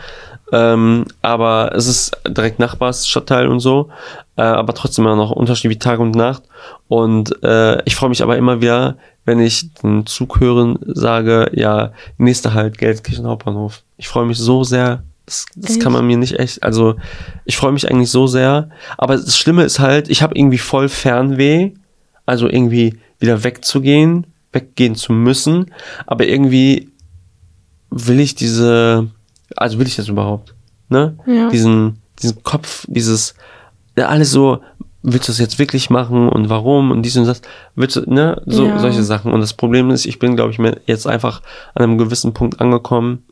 [0.51, 3.89] Ähm, aber es ist direkt Nachbarsstadtteil und so.
[4.35, 6.43] Äh, aber trotzdem immer noch Unterschied wie Tag und Nacht.
[6.87, 11.91] Und äh, ich freue mich aber immer wieder, wenn ich den Zug hören sage, ja,
[12.17, 13.81] nächster Halt, Gelsenkirchen Hauptbahnhof.
[13.97, 15.01] Ich freue mich so sehr.
[15.25, 16.95] Das, das kann man mir nicht echt, also
[17.45, 18.69] ich freue mich eigentlich so sehr.
[18.97, 21.71] Aber das Schlimme ist halt, ich habe irgendwie voll Fernweh.
[22.25, 25.71] Also irgendwie wieder wegzugehen, weggehen zu müssen.
[26.05, 26.89] Aber irgendwie
[27.89, 29.09] will ich diese,
[29.55, 30.55] also will ich das überhaupt?
[30.89, 31.17] Ne?
[31.25, 31.49] Ja.
[31.49, 33.35] Diesen, diesen Kopf, dieses,
[33.97, 34.61] ja, alles so,
[35.01, 37.41] willst du das jetzt wirklich machen und warum und dies und das,
[37.75, 38.41] willst du, ne?
[38.45, 38.79] So, Ja.
[38.79, 39.33] solche Sachen.
[39.33, 41.41] Und das Problem ist, ich bin, glaube ich, mir jetzt einfach
[41.75, 43.25] an einem gewissen Punkt angekommen,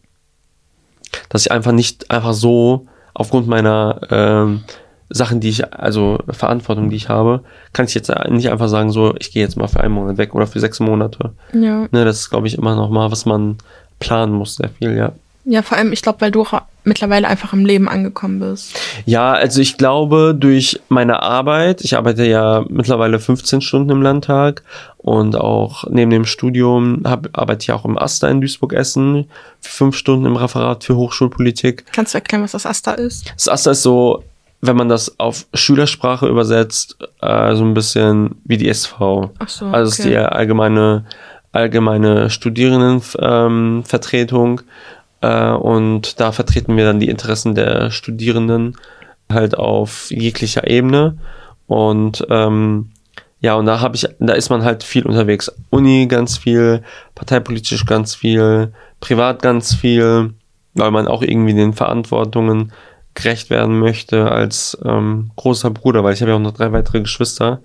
[1.32, 4.64] dass ich einfach nicht einfach so aufgrund meiner ähm,
[5.10, 9.16] Sachen, die ich, also Verantwortung, die ich habe, kann ich jetzt nicht einfach sagen, so,
[9.20, 11.34] ich gehe jetzt mal für einen Monat weg oder für sechs Monate.
[11.54, 11.88] Ja.
[11.92, 13.58] Ne, das ist, glaube ich, immer noch mal, was man
[14.00, 15.14] planen muss, sehr viel, ja.
[15.46, 18.74] Ja, vor allem, ich glaube, weil du auch mittlerweile einfach im Leben angekommen bist.
[19.06, 24.64] Ja, also ich glaube, durch meine Arbeit, ich arbeite ja mittlerweile 15 Stunden im Landtag
[24.98, 30.26] und auch neben dem Studium hab, arbeite ich auch im AStA in Duisburg-Essen fünf Stunden
[30.26, 31.86] im Referat für Hochschulpolitik.
[31.92, 33.32] Kannst du erklären, was das Asta ist?
[33.36, 34.24] Das AStA ist so,
[34.62, 39.32] wenn man das auf Schülersprache übersetzt, äh, so ein bisschen wie die SV.
[39.40, 40.16] Ach so, Also es ist okay.
[40.16, 41.06] die allgemeine,
[41.52, 44.62] allgemeine Studierendenvertretung.
[44.62, 44.66] Ähm.
[45.22, 48.78] Äh, und da vertreten wir dann die Interessen der Studierenden
[49.32, 51.18] halt auf jeglicher Ebene.
[51.68, 52.92] Und ähm,
[53.40, 55.52] ja, und da habe ich, da ist man halt viel unterwegs.
[55.70, 56.84] Uni ganz viel,
[57.16, 60.34] parteipolitisch ganz viel, privat ganz viel,
[60.74, 62.72] weil man auch irgendwie den Verantwortungen
[63.14, 67.02] gerecht werden möchte als ähm, großer Bruder, weil ich habe ja auch noch drei weitere
[67.02, 67.62] Geschwister.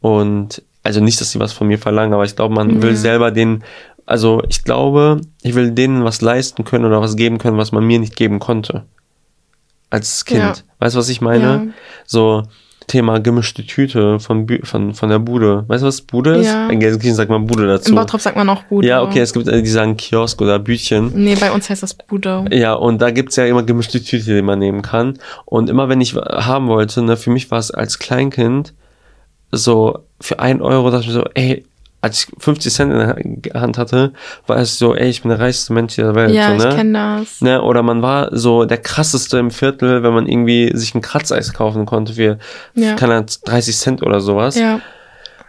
[0.00, 3.30] Und also nicht, dass sie was von mir verlangen, aber ich glaube, man will selber
[3.32, 3.64] den,
[4.06, 7.84] also ich glaube, ich will denen was leisten können oder was geben können, was man
[7.84, 8.84] mir nicht geben konnte.
[9.90, 10.40] Als Kind.
[10.40, 10.54] Ja.
[10.78, 11.42] Weißt du, was ich meine?
[11.42, 11.66] Ja.
[12.06, 12.42] So
[12.86, 15.64] Thema gemischte Tüte von, von, von der Bude.
[15.66, 16.46] Weißt du, was Bude ist?
[16.46, 16.68] Ja.
[16.68, 17.90] In Gelsenkirchen sagt man Bude dazu.
[17.90, 18.86] Im Bottrop sagt man auch Bude.
[18.86, 21.10] ja, okay, es gibt, äh, die sagen Kiosk oder Bütchen.
[21.14, 22.44] Nee, bei uns heißt das Bude.
[22.52, 25.18] Ja, und da gibt's ja immer gemischte Tüte, die man nehmen kann.
[25.46, 28.72] Und immer wenn ich haben wollte, ne, für mich war es als Kleinkind
[29.50, 31.64] so für ein Euro, dachte ich mir so, ey,
[32.00, 34.12] als ich 50 Cent in der Hand hatte,
[34.46, 36.30] war es so, ey, ich bin der reichste Mensch dieser Welt.
[36.32, 36.68] Ja, so, ne?
[36.70, 37.40] ich kenne das.
[37.40, 41.52] Ne, oder man war so der krasseste im Viertel, wenn man irgendwie sich ein Kratzeis
[41.52, 42.38] kaufen konnte für,
[42.74, 42.94] Ja.
[42.94, 44.56] keine Ahnung, 30 Cent oder sowas.
[44.56, 44.80] Ja.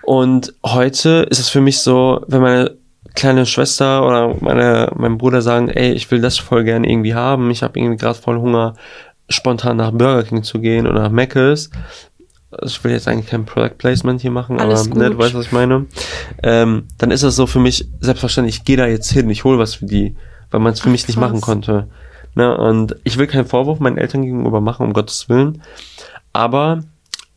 [0.04, 2.72] Und heute ist es für mich so, wenn meine
[3.14, 7.52] kleine Schwester oder meine, mein Bruder sagen, ey, ich will das voll gerne irgendwie haben,
[7.52, 8.76] ich habe irgendwie gerade voll Hunger,
[9.30, 11.70] spontan nach Burger King zu gehen oder nach Mc's.
[12.64, 15.46] Ich will jetzt eigentlich kein Product Placement hier machen, Alles aber ne, du weißt, was
[15.48, 15.86] ich meine.
[16.44, 19.58] Ähm, dann ist das so für mich selbstverständlich, ich gehe da jetzt hin, ich hole
[19.60, 20.16] was für die,
[20.52, 21.30] weil man es für Ach, mich nicht krass.
[21.30, 21.88] machen konnte.
[22.36, 22.56] Ne?
[22.58, 25.62] Und ich will keinen Vorwurf meinen Eltern gegenüber machen, um Gottes Willen.
[26.34, 26.82] Aber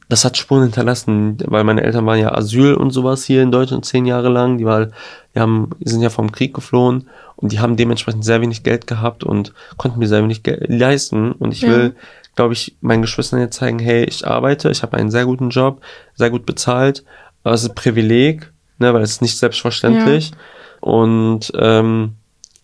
[0.08, 3.84] das hat Spuren hinterlassen, weil meine Eltern waren ja Asyl und sowas hier in Deutschland
[3.84, 4.58] zehn Jahre lang.
[4.58, 4.86] Die, war,
[5.34, 8.86] die, haben, die sind ja vom Krieg geflohen und die haben dementsprechend sehr wenig Geld
[8.88, 11.32] gehabt und konnten mir sehr wenig Geld leisten.
[11.32, 11.68] Und ich Ja.
[11.68, 11.94] will,
[12.40, 15.82] glaube ich, meinen Geschwistern jetzt zeigen, hey, ich arbeite, ich habe einen sehr guten Job,
[16.14, 17.04] sehr gut bezahlt.
[17.44, 20.30] Aber es ist ein Privileg, ne, weil es ist nicht selbstverständlich.
[20.80, 22.14] Und ähm,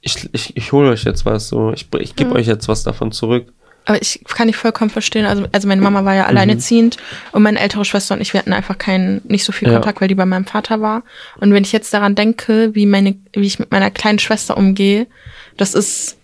[0.00, 2.36] ich, ich, ich hole euch jetzt was so, ich, ich gebe Ja.
[2.36, 3.52] euch jetzt was davon zurück.
[3.84, 5.26] Aber ich kann nicht vollkommen verstehen.
[5.26, 6.18] Also, also meine Mama war Mhm.
[6.18, 6.96] ja alleinerziehend
[7.32, 9.74] und meine ältere Schwester und ich, wir hatten einfach keinen, nicht so viel Ja.
[9.74, 11.02] Kontakt, weil die bei meinem Vater war.
[11.38, 15.06] Und wenn ich jetzt daran denke, wie meine, wie ich mit meiner kleinen Schwester umgehe,
[15.58, 16.15] das ist,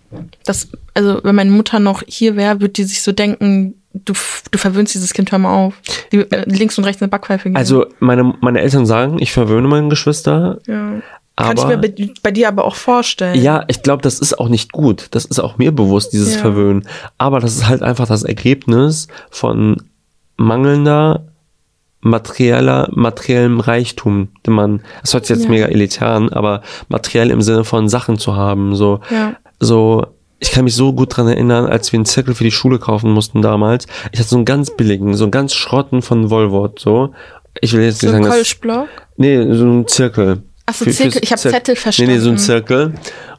[0.45, 4.13] das, also wenn meine Mutter noch hier wäre, würde die sich so denken, du,
[4.51, 5.75] du verwöhnst dieses Kind, hör mal auf.
[6.13, 7.57] Die äh, links und rechts eine Backpfeife geben.
[7.57, 10.59] Also meine, meine Eltern sagen, ich verwöhne meine Geschwister.
[10.67, 11.01] ja.
[11.35, 11.93] Kann ich mir bei,
[12.23, 13.41] bei dir aber auch vorstellen.
[13.41, 15.07] Ja, ich glaube, das ist auch nicht gut.
[15.13, 16.41] Das ist auch mir bewusst, dieses Ja.
[16.43, 16.87] Verwöhnen.
[17.17, 19.83] Aber das ist halt einfach das Ergebnis von
[20.37, 21.25] mangelnder
[22.03, 25.51] materieller, materiellem Reichtum, den man, das hört sich jetzt Ja.
[25.51, 29.35] mega elitär an, aber materiell im Sinne von Sachen zu haben, so, Ja.
[29.63, 30.07] So,
[30.41, 33.11] ich kann mich so gut dran erinnern, als wir einen Zirkel für die Schule kaufen
[33.13, 33.87] mussten damals.
[34.13, 37.13] Ich hatte so einen ganz billigen, so einen ganz schrotten von Volvo, so.
[37.61, 38.89] Ich will jetzt So nicht sagen, dass, Kolschblock.
[39.17, 40.43] nee, so ein Zirkel.
[40.67, 41.13] Achso, Für- Zirkel.
[41.13, 42.11] fürs Ich habe Zettel verstanden.
[42.13, 42.95] Nee, nee, so ein Zirkel.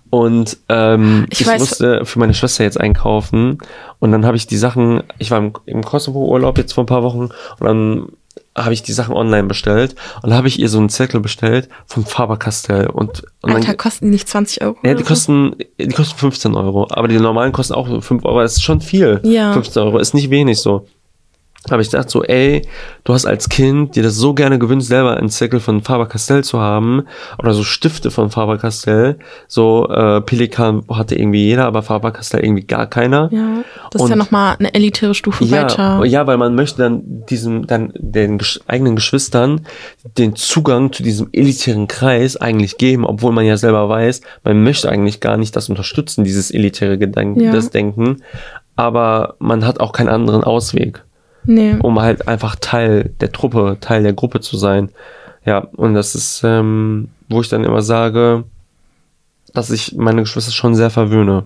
[0.10, 3.58] Und ähm, Ich ich, weiß- musste für meine Schwester jetzt einkaufen.
[4.00, 7.02] Und dann habe ich die Sachen, ich war im, im Kosovo-Urlaub jetzt vor ein paar
[7.04, 8.08] Wochen und dann
[8.56, 11.70] habe ich die Sachen online bestellt und da habe ich ihr so einen Zirkel bestellt
[11.86, 14.78] von Faber-Castell und, und Alter, dann, kosten die nicht 20 Euro?
[14.84, 15.10] ja, die so?
[15.10, 18.82] kosten, die kosten 15 Euro, aber die normalen kosten auch 5 Euro, das ist schon
[18.82, 19.22] viel.
[19.24, 19.54] Ja.
[19.54, 20.86] 15 Euro ist nicht wenig so.
[21.70, 22.68] Aber ich dachte so, ey,
[23.06, 26.60] du hast als Kind dir das so gerne gewünscht, selber einen Zirkel von Faber-Castell zu
[26.60, 27.04] haben.
[27.40, 29.18] Oder so Stifte von Faber-Castell.
[29.48, 33.30] So, äh, Pelikan hatte irgendwie jeder, aber Faber-Castell irgendwie gar keiner.
[33.32, 36.04] Ja, das ist ja Und- nochmal eine elitäre Stufe Ja, weiter.
[36.06, 39.62] ja, weil man möchte dann diesem, dann den gesch- eigenen Geschwistern
[40.18, 44.90] den Zugang zu diesem elitären Kreis eigentlich geben, obwohl man ja selber weiß, man möchte
[44.90, 47.52] eigentlich gar nicht das unterstützen, dieses elitäre Gedanken, Ja.
[47.54, 48.18] das Denken.
[48.76, 51.04] Aber man hat auch keinen anderen Ausweg,
[51.46, 51.76] Nee.
[51.82, 54.90] um halt einfach Teil der Truppe, Teil der Gruppe zu sein.
[55.46, 58.46] Ja, und das ist, ähm, wo ich dann immer sage,
[59.54, 61.44] dass ich meine Geschwister schon sehr verwöhne.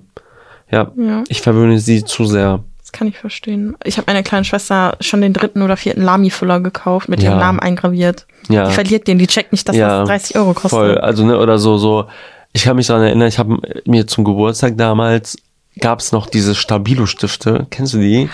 [0.72, 1.24] Ja, Ja.
[1.30, 2.64] ich verwöhne sie zu sehr.
[2.80, 3.76] Das kann ich verstehen.
[3.84, 7.32] Ich habe meiner kleinen Schwester schon den dritten oder vierten Lami-Füller gekauft, mit Ja.
[7.32, 8.28] ihrem Namen eingraviert.
[8.50, 8.68] Ja.
[8.68, 10.70] Die verliert den, die checkt nicht, dass Ja, das 30 Euro kostet.
[10.72, 12.06] Voll, also ne, oder so, so.
[12.54, 15.38] Ich kann mich daran erinnern, ich habe mir zum Geburtstag damals
[15.80, 17.68] gab es noch diese Stabilo-Stifte.
[17.70, 18.30] Kennst du die?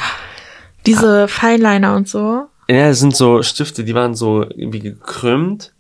[0.85, 2.43] Diese Fineliner und so.
[2.69, 5.73] Ja, das sind so Stifte, die waren so irgendwie gekrümmt,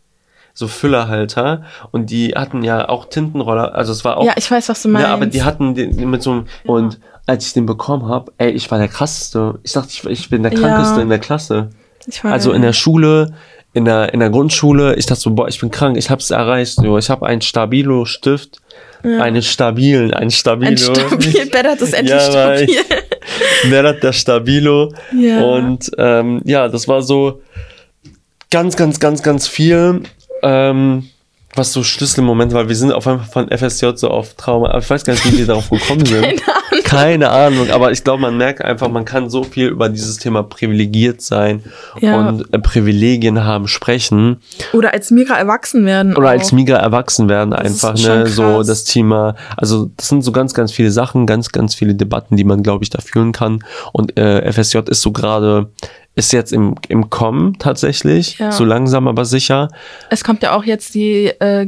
[0.53, 4.69] so Füllerhalter und die hatten ja auch Tintenroller, also es war auch Ja, ich weiß,
[4.69, 5.07] was du meinst.
[5.07, 8.51] ja, aber die hatten den mit so einem und als ich den bekommen habe, ey,
[8.51, 9.59] ich war der krasseste.
[9.63, 10.59] Ich dachte, ich, ich bin der Ja.
[10.59, 11.69] krankeste in der Klasse.
[12.05, 12.31] ich weiß.
[12.33, 13.33] Also in der Schule,
[13.71, 16.75] in der, in der Grundschule, ich dachte so, boah, ich bin krank, ich hab's erreicht.
[16.75, 18.59] So, ich habe einen Stabilo-Stift,
[19.03, 20.71] einen stabilen, einen Stabilo.
[20.71, 22.69] Ein stabil, Better ist endlich Ja, stabil.
[23.65, 24.93] Wer hat der Stabilo?
[25.17, 25.41] Ja.
[25.41, 27.41] Und ähm, ja, das war so
[28.49, 30.03] ganz, ganz, ganz, ganz viel.
[30.41, 31.09] Ähm,
[31.55, 34.69] was so Schlüsselmomente, weil wir sind auf einmal von FSJ so auf Trauma.
[34.69, 36.21] Aber ich weiß gar nicht, wie wir darauf gekommen sind.
[36.21, 36.72] Keine Ahnung.
[36.93, 40.43] Keine Ahnung, aber ich glaube, man merkt einfach, man kann so viel über dieses Thema
[40.43, 41.63] privilegiert sein
[41.99, 42.19] Ja.
[42.27, 44.41] und äh, Privilegien haben sprechen
[44.73, 46.15] Oder als Migra erwachsen werden.
[46.15, 46.31] oder auch.
[46.31, 48.67] als Migra erwachsen werden Das einfach, ne, so krass.
[48.67, 52.43] das Thema, also das sind so ganz, ganz viele Sachen, ganz, ganz viele Debatten, die
[52.43, 55.69] man, glaube ich, da führen kann und äh, FSJ ist so gerade,
[56.15, 58.51] ist jetzt im, im Kommen tatsächlich, Ja.
[58.51, 59.69] so langsam aber sicher.
[60.09, 61.65] Es kommt ja auch jetzt die äh,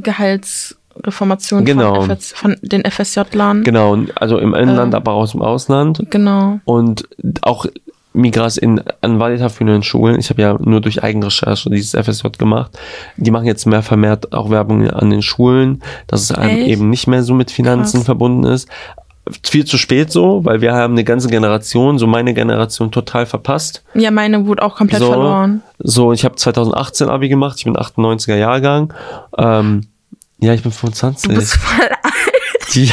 [0.95, 2.01] Gehaltsreformation Genau.
[2.01, 3.63] von, FS, von den FSJ-Lern.
[3.63, 4.97] Genau, also im Inland, Ähm.
[4.97, 6.03] aber auch aus dem Ausland.
[6.09, 6.59] Genau.
[6.65, 7.07] Und
[7.41, 7.65] auch
[8.13, 12.71] Migras in, an weiterführenden Schulen, ich habe ja nur durch Eigenrecherche dieses FSJ gemacht,
[13.17, 16.67] die machen jetzt mehr vermehrt auch Werbung an den Schulen, dass es einem Echt?
[16.69, 18.05] eben nicht mehr so mit Finanzen Krass.
[18.05, 18.69] verbunden ist.
[19.43, 23.83] Viel zu spät so, weil wir haben eine ganze Generation, so meine Generation total verpasst.
[23.95, 25.61] Ja, meine wurde auch komplett so, verloren.
[25.79, 28.93] So, ich habe 2018 Abi gemacht, ich bin 98er Jahrgang.
[29.37, 29.87] Ähm,
[30.39, 31.29] ja, ich bin 25.
[31.29, 32.73] Du bist voll alt.
[32.73, 32.91] Die,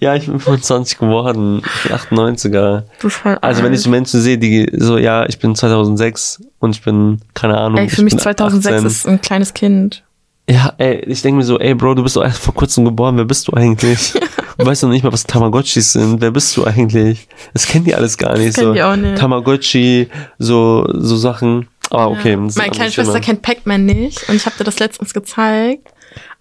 [0.00, 1.62] ja, ich bin 25 geworden.
[1.84, 2.82] Ich bin 98er.
[3.00, 3.92] Du bist voll Also wenn ich so alt.
[3.92, 7.78] Menschen sehe, die so, ja, ich bin 2006 und ich bin, keine Ahnung.
[7.78, 8.86] Ey, für mich bin 2006 18.
[8.86, 10.02] ist ein kleines Kind.
[10.48, 13.16] Ja, ey, ich denke mir so, ey Bro, du bist doch erst vor kurzem geboren,
[13.16, 14.12] wer bist du eigentlich?
[14.58, 17.26] du weißt doch nicht mal, was Tamagotchis sind, wer bist du eigentlich?
[17.52, 18.54] Das kennen die alles gar nicht.
[18.54, 19.18] kennen so die auch nicht.
[19.18, 20.08] Tamagotchi,
[20.38, 21.66] so, so Sachen.
[21.90, 22.32] Aber okay.
[22.32, 22.36] Ja.
[22.36, 25.88] das Meine ein kleine Schwester kennt Pac-Man nicht und ich habe dir das letztens gezeigt.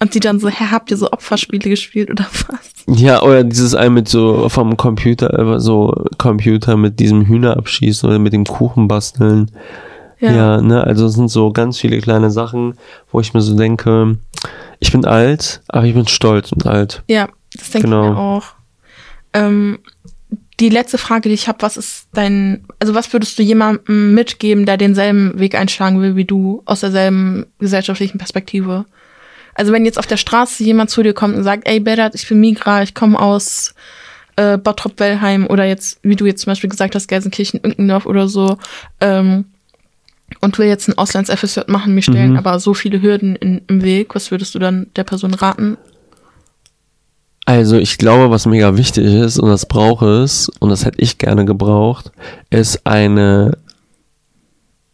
[0.05, 2.99] Und die dann so, hä, habt ihr so Opferspiele gespielt oder was?
[2.99, 8.07] Ja, oder dieses ein mit so vom Computer, äh, so Computer mit diesem Hühner abschießen
[8.07, 9.49] oder mit dem Kuchen basteln.
[10.19, 10.61] Ja.
[10.61, 12.75] ne, also es sind so ganz viele kleine Sachen,
[13.11, 14.19] wo ich mir so denke,
[14.79, 17.01] ich bin alt, aber ich bin stolz und alt.
[17.07, 18.03] Ja, das denke Genau.
[18.03, 18.43] ich mir auch.
[19.33, 19.79] Ähm,
[20.59, 24.67] die letzte Frage, die ich habe, was ist dein, also was würdest du jemandem mitgeben,
[24.67, 28.85] der denselben Weg einschlagen will wie du, aus derselben gesellschaftlichen Perspektive?
[29.55, 32.27] Also wenn jetzt auf der Straße jemand zu dir kommt und sagt, ey Berat, ich
[32.27, 33.73] bin Migra, ich komme aus
[34.35, 38.57] äh, Bottrop-Wellheim oder jetzt, wie du jetzt zum Beispiel gesagt hast, Gelsenkirchen-Ückendorf oder so,
[38.99, 39.45] ähm,
[40.41, 42.37] und will jetzt ein Auslands-FSJ machen, mir stellen Mhm.
[42.37, 45.77] aber so viele Hürden in, im Weg, was würdest du dann der Person raten?
[47.45, 51.19] Also ich glaube, was mega wichtig ist und das brauche es und das hätte ich
[51.19, 52.11] gerne gebraucht,
[52.49, 53.57] ist eine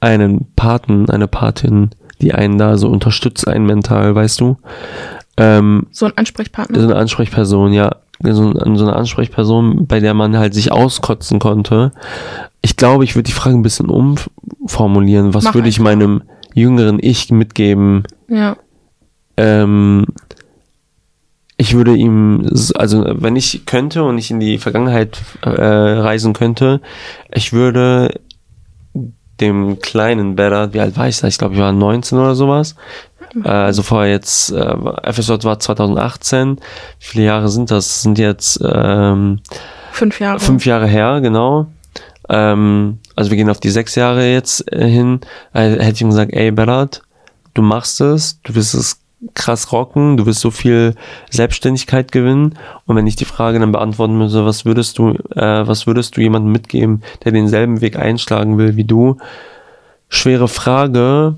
[0.02, 1.92] einen Paten, eine Patin,
[2.22, 4.58] die einen da so unterstützt, einen mental, weißt du?
[5.38, 6.80] Ähm, So ein Ansprechpartner?
[6.80, 11.92] so eine Ansprechperson, ja, so, so eine Ansprechperson, bei der man halt sich auskotzen konnte.
[12.62, 15.34] Ich glaube, ich würde die Frage ein bisschen umformulieren.
[15.34, 15.92] Was Mach würde ich einfach.
[15.92, 16.22] meinem
[16.54, 18.04] jüngeren Ich mitgeben?
[18.28, 18.58] Ja.
[19.38, 20.06] Ähm,
[21.58, 26.82] ich würde ihm, also wenn ich könnte und ich in die Vergangenheit äh, reisen könnte,
[27.34, 28.20] ich würde
[29.42, 31.28] dem kleinen Berat, wie alt war ich da?
[31.28, 32.76] Ich glaube, ich war 19 oder sowas.
[33.44, 34.76] Äh, also vorher jetzt, äh,
[35.12, 36.58] FSJ war 2018.
[36.58, 36.62] Wie
[37.00, 37.88] viele Jahre sind das?
[37.88, 39.40] Das sind jetzt ähm,
[39.92, 40.40] Fünf Jahre.
[40.40, 41.68] fünf Jahre her, genau.
[42.30, 45.20] Ähm, also wir gehen auf die sechs Jahre jetzt äh, hin.
[45.54, 47.02] Äh, hätte ich ihm gesagt, ey Berat,
[47.54, 49.01] du machst es, du wirst es
[49.34, 50.96] krass rocken, du wirst so viel
[51.30, 52.58] Selbstständigkeit gewinnen.
[52.86, 56.22] Und wenn ich die Frage dann beantworten müsste, was würdest du, äh, was würdest du
[56.22, 59.18] jemandem mitgeben, der denselben Weg einschlagen will wie du?
[60.10, 61.36] Schwere Frage,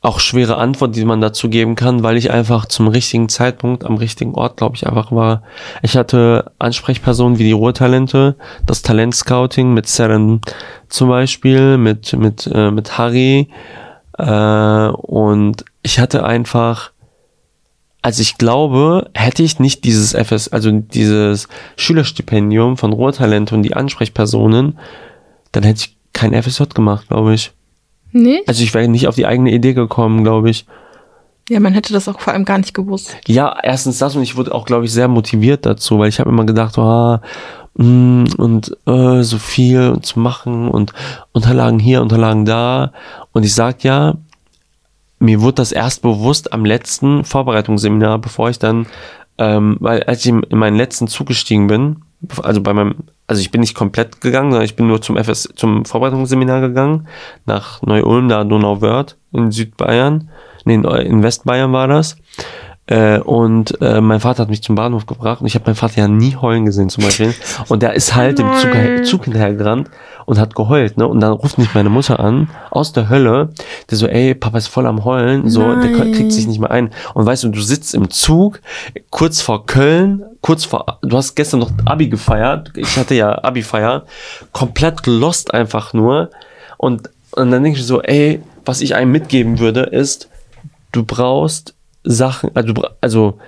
[0.00, 3.96] auch schwere Antwort, die man dazu geben kann, weil ich einfach zum richtigen Zeitpunkt am
[3.96, 5.42] richtigen Ort, glaube ich, einfach war.
[5.82, 10.40] Ich hatte Ansprechpersonen wie die Ruhrtalente, das Talentscouting mit Seren
[10.88, 13.48] zum Beispiel, mit, mit, äh, mit Harry,
[14.18, 16.92] äh, und ich hatte einfach,
[18.02, 23.74] also ich glaube, hätte ich nicht dieses FS, also dieses Schülerstipendium von Ruhrtalente und die
[23.74, 24.78] Ansprechpersonen,
[25.52, 27.52] dann hätte ich kein FSJ gemacht, glaube ich.
[28.12, 28.40] Nee?
[28.46, 30.66] Also ich wäre nicht auf die eigene Idee gekommen, glaube ich.
[31.48, 33.16] Ja, man hätte das auch vor allem gar nicht gewusst.
[33.26, 36.28] Ja, erstens das und ich wurde auch, glaube ich, sehr motiviert dazu, weil ich habe
[36.28, 37.20] immer gedacht, mm,
[37.74, 40.92] und äh, so viel zu machen und
[41.32, 42.92] Unterlagen hier, Unterlagen da.
[43.32, 44.16] Und ich sag ja,
[45.20, 48.86] mir wurde das erst bewusst am letzten Vorbereitungsseminar, bevor ich dann,
[49.38, 52.02] ähm, weil als ich in meinen letzten Zug gestiegen bin,
[52.42, 52.96] also bei meinem,
[53.26, 57.06] also ich bin nicht komplett gegangen, sondern ich bin nur zum FS, zum Vorbereitungsseminar gegangen,
[57.46, 60.30] nach Neu-Ulm, da Donauwörth in Südbayern,
[60.64, 62.16] nee, in, in Westbayern war das.
[62.88, 66.00] Äh, und äh, mein Vater hat mich zum Bahnhof gebracht und ich habe meinen Vater
[66.00, 67.34] ja nie heulen gesehen zum Beispiel.
[67.68, 68.70] Und der ist halt dem Zug.
[69.04, 69.90] Zug hinterhergerannt
[70.24, 71.06] und hat geheult, ne?
[71.06, 73.50] Und dann ruft mich meine Mutter an, aus der Hölle,
[73.90, 76.90] der so, ey, Papa ist voll am Heulen, so, der kriegt sich nicht mehr ein.
[77.14, 78.60] Und weißt du, du sitzt im Zug,
[79.10, 83.62] kurz vor Köln, kurz vor, du hast gestern noch Abi gefeiert, ich hatte ja Abi
[83.62, 84.02] feiern,
[84.52, 86.30] komplett lost einfach nur.
[86.78, 90.28] Und, und dann denke ich so, ey, was ich einem mitgeben würde, ist,
[90.92, 91.74] du brauchst
[92.10, 93.38] Sachen, also, also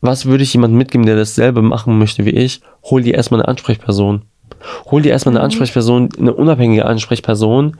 [0.00, 2.60] was würde ich jemandem mitgeben, der dasselbe machen möchte wie ich?
[2.84, 4.22] Hol dir erstmal eine Ansprechperson.
[4.90, 7.76] Hol dir erstmal eine Ansprechperson, eine unabhängige Ansprechperson,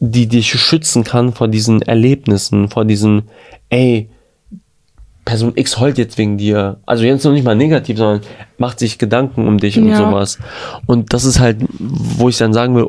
[0.00, 3.24] die dich schützen kann vor diesen Erlebnissen, vor diesen,
[3.68, 4.08] ey,
[5.26, 6.78] Person X heult jetzt wegen dir.
[6.86, 8.20] Also jetzt noch nicht mal negativ, sondern
[8.58, 9.96] macht sich Gedanken um dich und Ja.
[9.96, 10.38] sowas.
[10.86, 12.88] Und das ist halt, wo ich dann sagen will,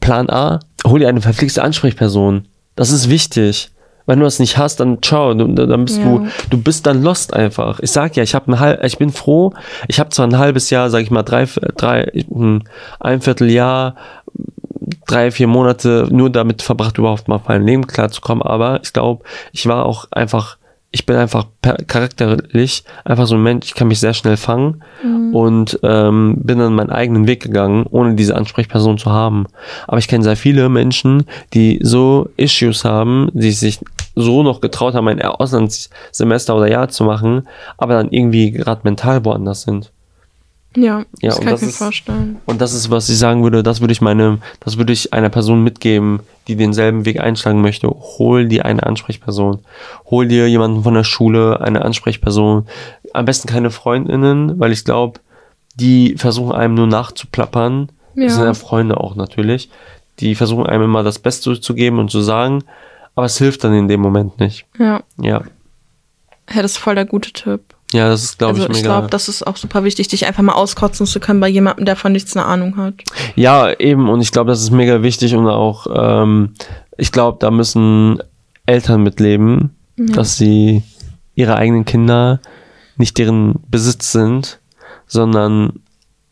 [0.00, 2.46] Plan A, hol dir eine verpflichtete Ansprechperson.
[2.74, 3.70] Das ist wichtig.
[4.08, 6.04] Wenn du das nicht hast, dann ciao, du- dann bist Ja.
[6.04, 7.78] du, du bist dann lost einfach.
[7.80, 9.52] Ich sag ja, ich habe ein halb, ich bin froh.
[9.86, 11.46] Ich habe zwar ein halbes Jahr, sag ich mal, drei,
[11.76, 12.62] drei, hm,
[12.98, 13.94] ein Vierteljahr,
[15.06, 19.24] drei, vier Monate nur damit verbracht, überhaupt mal auf mein Leben klarzukommen, aber ich glaube,
[19.52, 20.57] ich war auch einfach,
[20.90, 21.46] ich bin einfach
[21.86, 24.82] charakterlich einfach so ein Mensch, ich kann mich sehr schnell fangen
[25.34, 29.46] und ähm, bin dann meinen eigenen Weg gegangen, ohne diese Ansprechperson zu haben.
[29.86, 33.80] Aber ich kenne sehr viele Menschen, die so Issues haben, die sich
[34.14, 39.24] so noch getraut haben, ein Auslandssemester oder Jahr zu machen, aber dann irgendwie gerade mental
[39.24, 39.92] woanders sind.
[40.76, 42.38] Ja, Ja, das kann das ich mir ist- vorstellen.
[42.46, 45.30] Und das ist, was ich sagen würde, das würde ich meine, das würde ich einer
[45.30, 47.88] Person mitgeben, die denselben Weg einschlagen möchte.
[47.88, 49.60] Hol dir eine Ansprechperson.
[50.10, 52.66] Hol dir jemanden von der Schule, eine Ansprechperson.
[53.14, 55.20] Am besten keine Freundinnen, weil ich glaube,
[55.74, 57.88] die versuchen einem nur nachzuplappern.
[58.14, 58.48] Das sind Ja.
[58.48, 59.70] ja Freunde auch natürlich.
[60.20, 62.64] Die versuchen einem immer das Beste zu geben und zu sagen,
[63.14, 64.66] aber es hilft dann in dem Moment nicht.
[64.78, 65.42] Ja, Ja.
[66.52, 67.62] ja das ist voll der gute Tipp.
[67.92, 68.94] Ja, das ist, glaube Also ich, ich mega.
[68.94, 71.96] glaube, das ist auch super wichtig, dich einfach mal auskotzen zu können bei jemandem, der
[71.96, 72.94] von nichts eine Ahnung hat.
[73.34, 76.54] Ja, eben, und ich glaube, das ist mega wichtig und auch, ähm,
[76.98, 78.22] ich glaube, da müssen
[78.66, 80.82] Eltern mitleben, dass sie
[81.34, 82.40] ihre eigenen Kinder
[82.96, 84.60] nicht deren Besitz sind,
[85.06, 85.80] sondern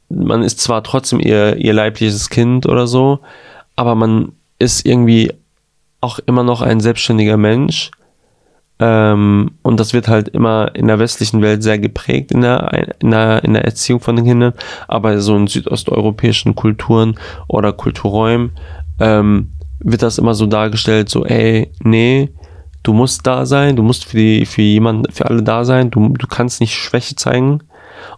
[0.08, 3.20] man ist zwar trotzdem ihr, ihr leibliches Kind oder so,
[3.76, 5.32] aber man ist irgendwie
[6.00, 7.90] auch immer noch ein selbstständiger Mensch.
[8.78, 13.10] Ähm, und das wird halt immer in der westlichen Welt sehr geprägt in der, in
[13.10, 14.52] der, in der Erziehung von den Kindern,
[14.86, 17.18] aber so in südosteuropäischen Kulturen
[17.48, 18.52] oder Kulturräumen
[19.00, 22.30] ähm, wird das immer so dargestellt, so, ey, nee,
[22.82, 26.08] du musst da sein, du musst für die, für jemanden, für alle da sein, du,
[26.10, 27.62] du kannst nicht Schwäche zeigen.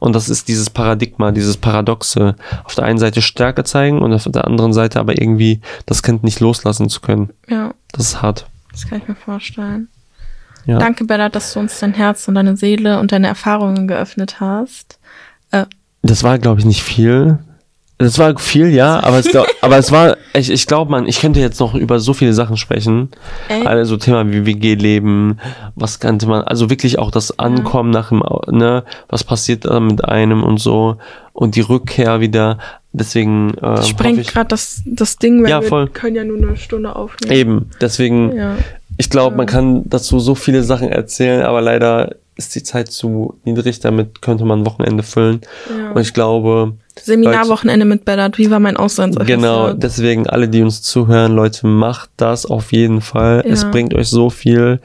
[0.01, 2.35] Und das ist dieses Paradigma, dieses Paradoxe.
[2.65, 6.25] Auf der einen Seite Stärke zeigen und auf der anderen Seite aber irgendwie das Kind
[6.25, 7.31] nicht loslassen zu können.
[7.49, 8.47] Ja, Das ist hart.
[8.73, 9.89] das kann ich mir vorstellen.
[10.69, 10.79] Ja.
[10.79, 14.99] Danke, Bella, dass du uns dein Herz und deine Seele und deine Erfahrungen geöffnet hast.
[16.03, 17.39] Das war, glaube ich, nicht viel,
[17.99, 21.21] Das war viel, ja, aber es, glaub, aber es war, ich, ich glaube, man, ich
[21.21, 23.09] könnte jetzt noch über so viele Sachen sprechen.
[23.49, 23.67] Ey.
[23.67, 25.41] Also Thema wie WG-Leben,
[25.75, 30.05] was könnte man, also wirklich auch das Ankommen nach dem, ne, was passiert da mit
[30.05, 30.99] einem und so
[31.33, 32.59] und die Rückkehr wieder.
[32.93, 35.87] Deswegen äh, hoffe Sprengt gerade das, das Ding, weil Ja, voll.
[35.87, 37.33] wir können ja nur eine Stunde aufnehmen.
[37.35, 38.57] eben, deswegen, Ja.
[38.99, 43.39] Ich glaube, man kann dazu so viele Sachen erzählen, aber leider ist die Zeit zu
[43.45, 45.41] niedrig, damit könnte man ein Wochenende füllen.
[45.71, 45.93] Ja.
[45.93, 46.75] Und ich glaube,
[47.05, 48.39] Seminarwochenende mit Bernhard.
[48.39, 49.17] Wie war mein Auslands?
[49.27, 53.43] Genau, deswegen alle, die uns zuhören, Leute, macht das auf jeden Fall.
[53.47, 53.53] Ja.
[53.53, 54.81] Es bringt euch so viel.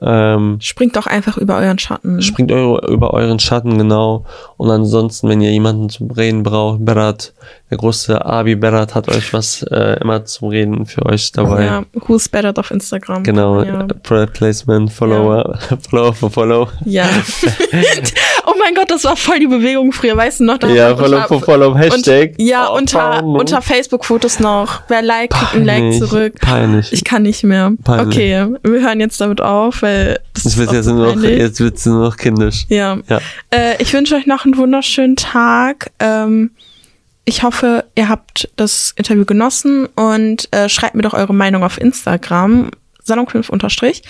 [0.00, 2.22] Ähm, Springt doch einfach über euren Schatten.
[2.22, 4.24] springt eure, über euren Schatten, genau.
[4.56, 7.32] Und ansonsten, wenn ihr jemanden zum Reden braucht, Berat,
[7.70, 11.64] der große Abi Berat hat euch was äh, immer zum Reden für euch dabei.
[11.64, 13.22] Ja, who's better auf Instagram.
[13.24, 13.86] Genau, Ja.
[14.02, 15.58] Product Placement, Follower,
[15.90, 16.68] Follower for Follow.
[16.84, 17.08] ja.
[18.50, 20.58] oh mein Gott, das war voll die Bewegung früher, weißt du noch?
[20.58, 22.30] Da Ja, Follow unter- for Follow, Hashtag.
[22.38, 24.82] Und, ja, Oh, unter, unter Facebook-Fotos noch.
[24.88, 26.34] Wer like, kriegt ein Like zurück.
[26.40, 26.92] Peinlich.
[26.92, 27.72] Ich kann nicht mehr.
[27.84, 28.16] Peinlich.
[28.16, 31.60] Okay, wir hören jetzt damit auf, weil das Jetzt wird jetzt so nur noch, jetzt
[31.60, 32.64] wird's nur noch kindisch.
[32.68, 32.98] Ja.
[33.08, 33.20] Ja.
[33.50, 35.90] Äh, ich wünsche euch noch einen wunderschönen Tag.
[35.98, 36.50] Ähm,
[37.24, 41.78] ich hoffe, ihr habt das Interview genossen und äh, schreibt mir doch eure Meinung auf
[41.78, 42.70] Instagram.
[43.06, 44.02] Salon5 unterstrich.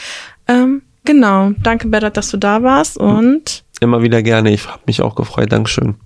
[0.48, 1.50] Ähm, genau.
[1.62, 4.50] Danke, Bedat, dass du da warst und Immer wieder gerne.
[4.52, 5.52] Ich habe mich auch gefreut.
[5.52, 5.96] Dankeschön.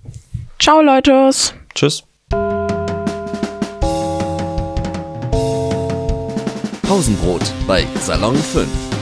[0.59, 1.31] ciao, Leute.
[1.73, 2.03] Tschüss.
[6.83, 8.92] Pausenbrot bei Salon 5.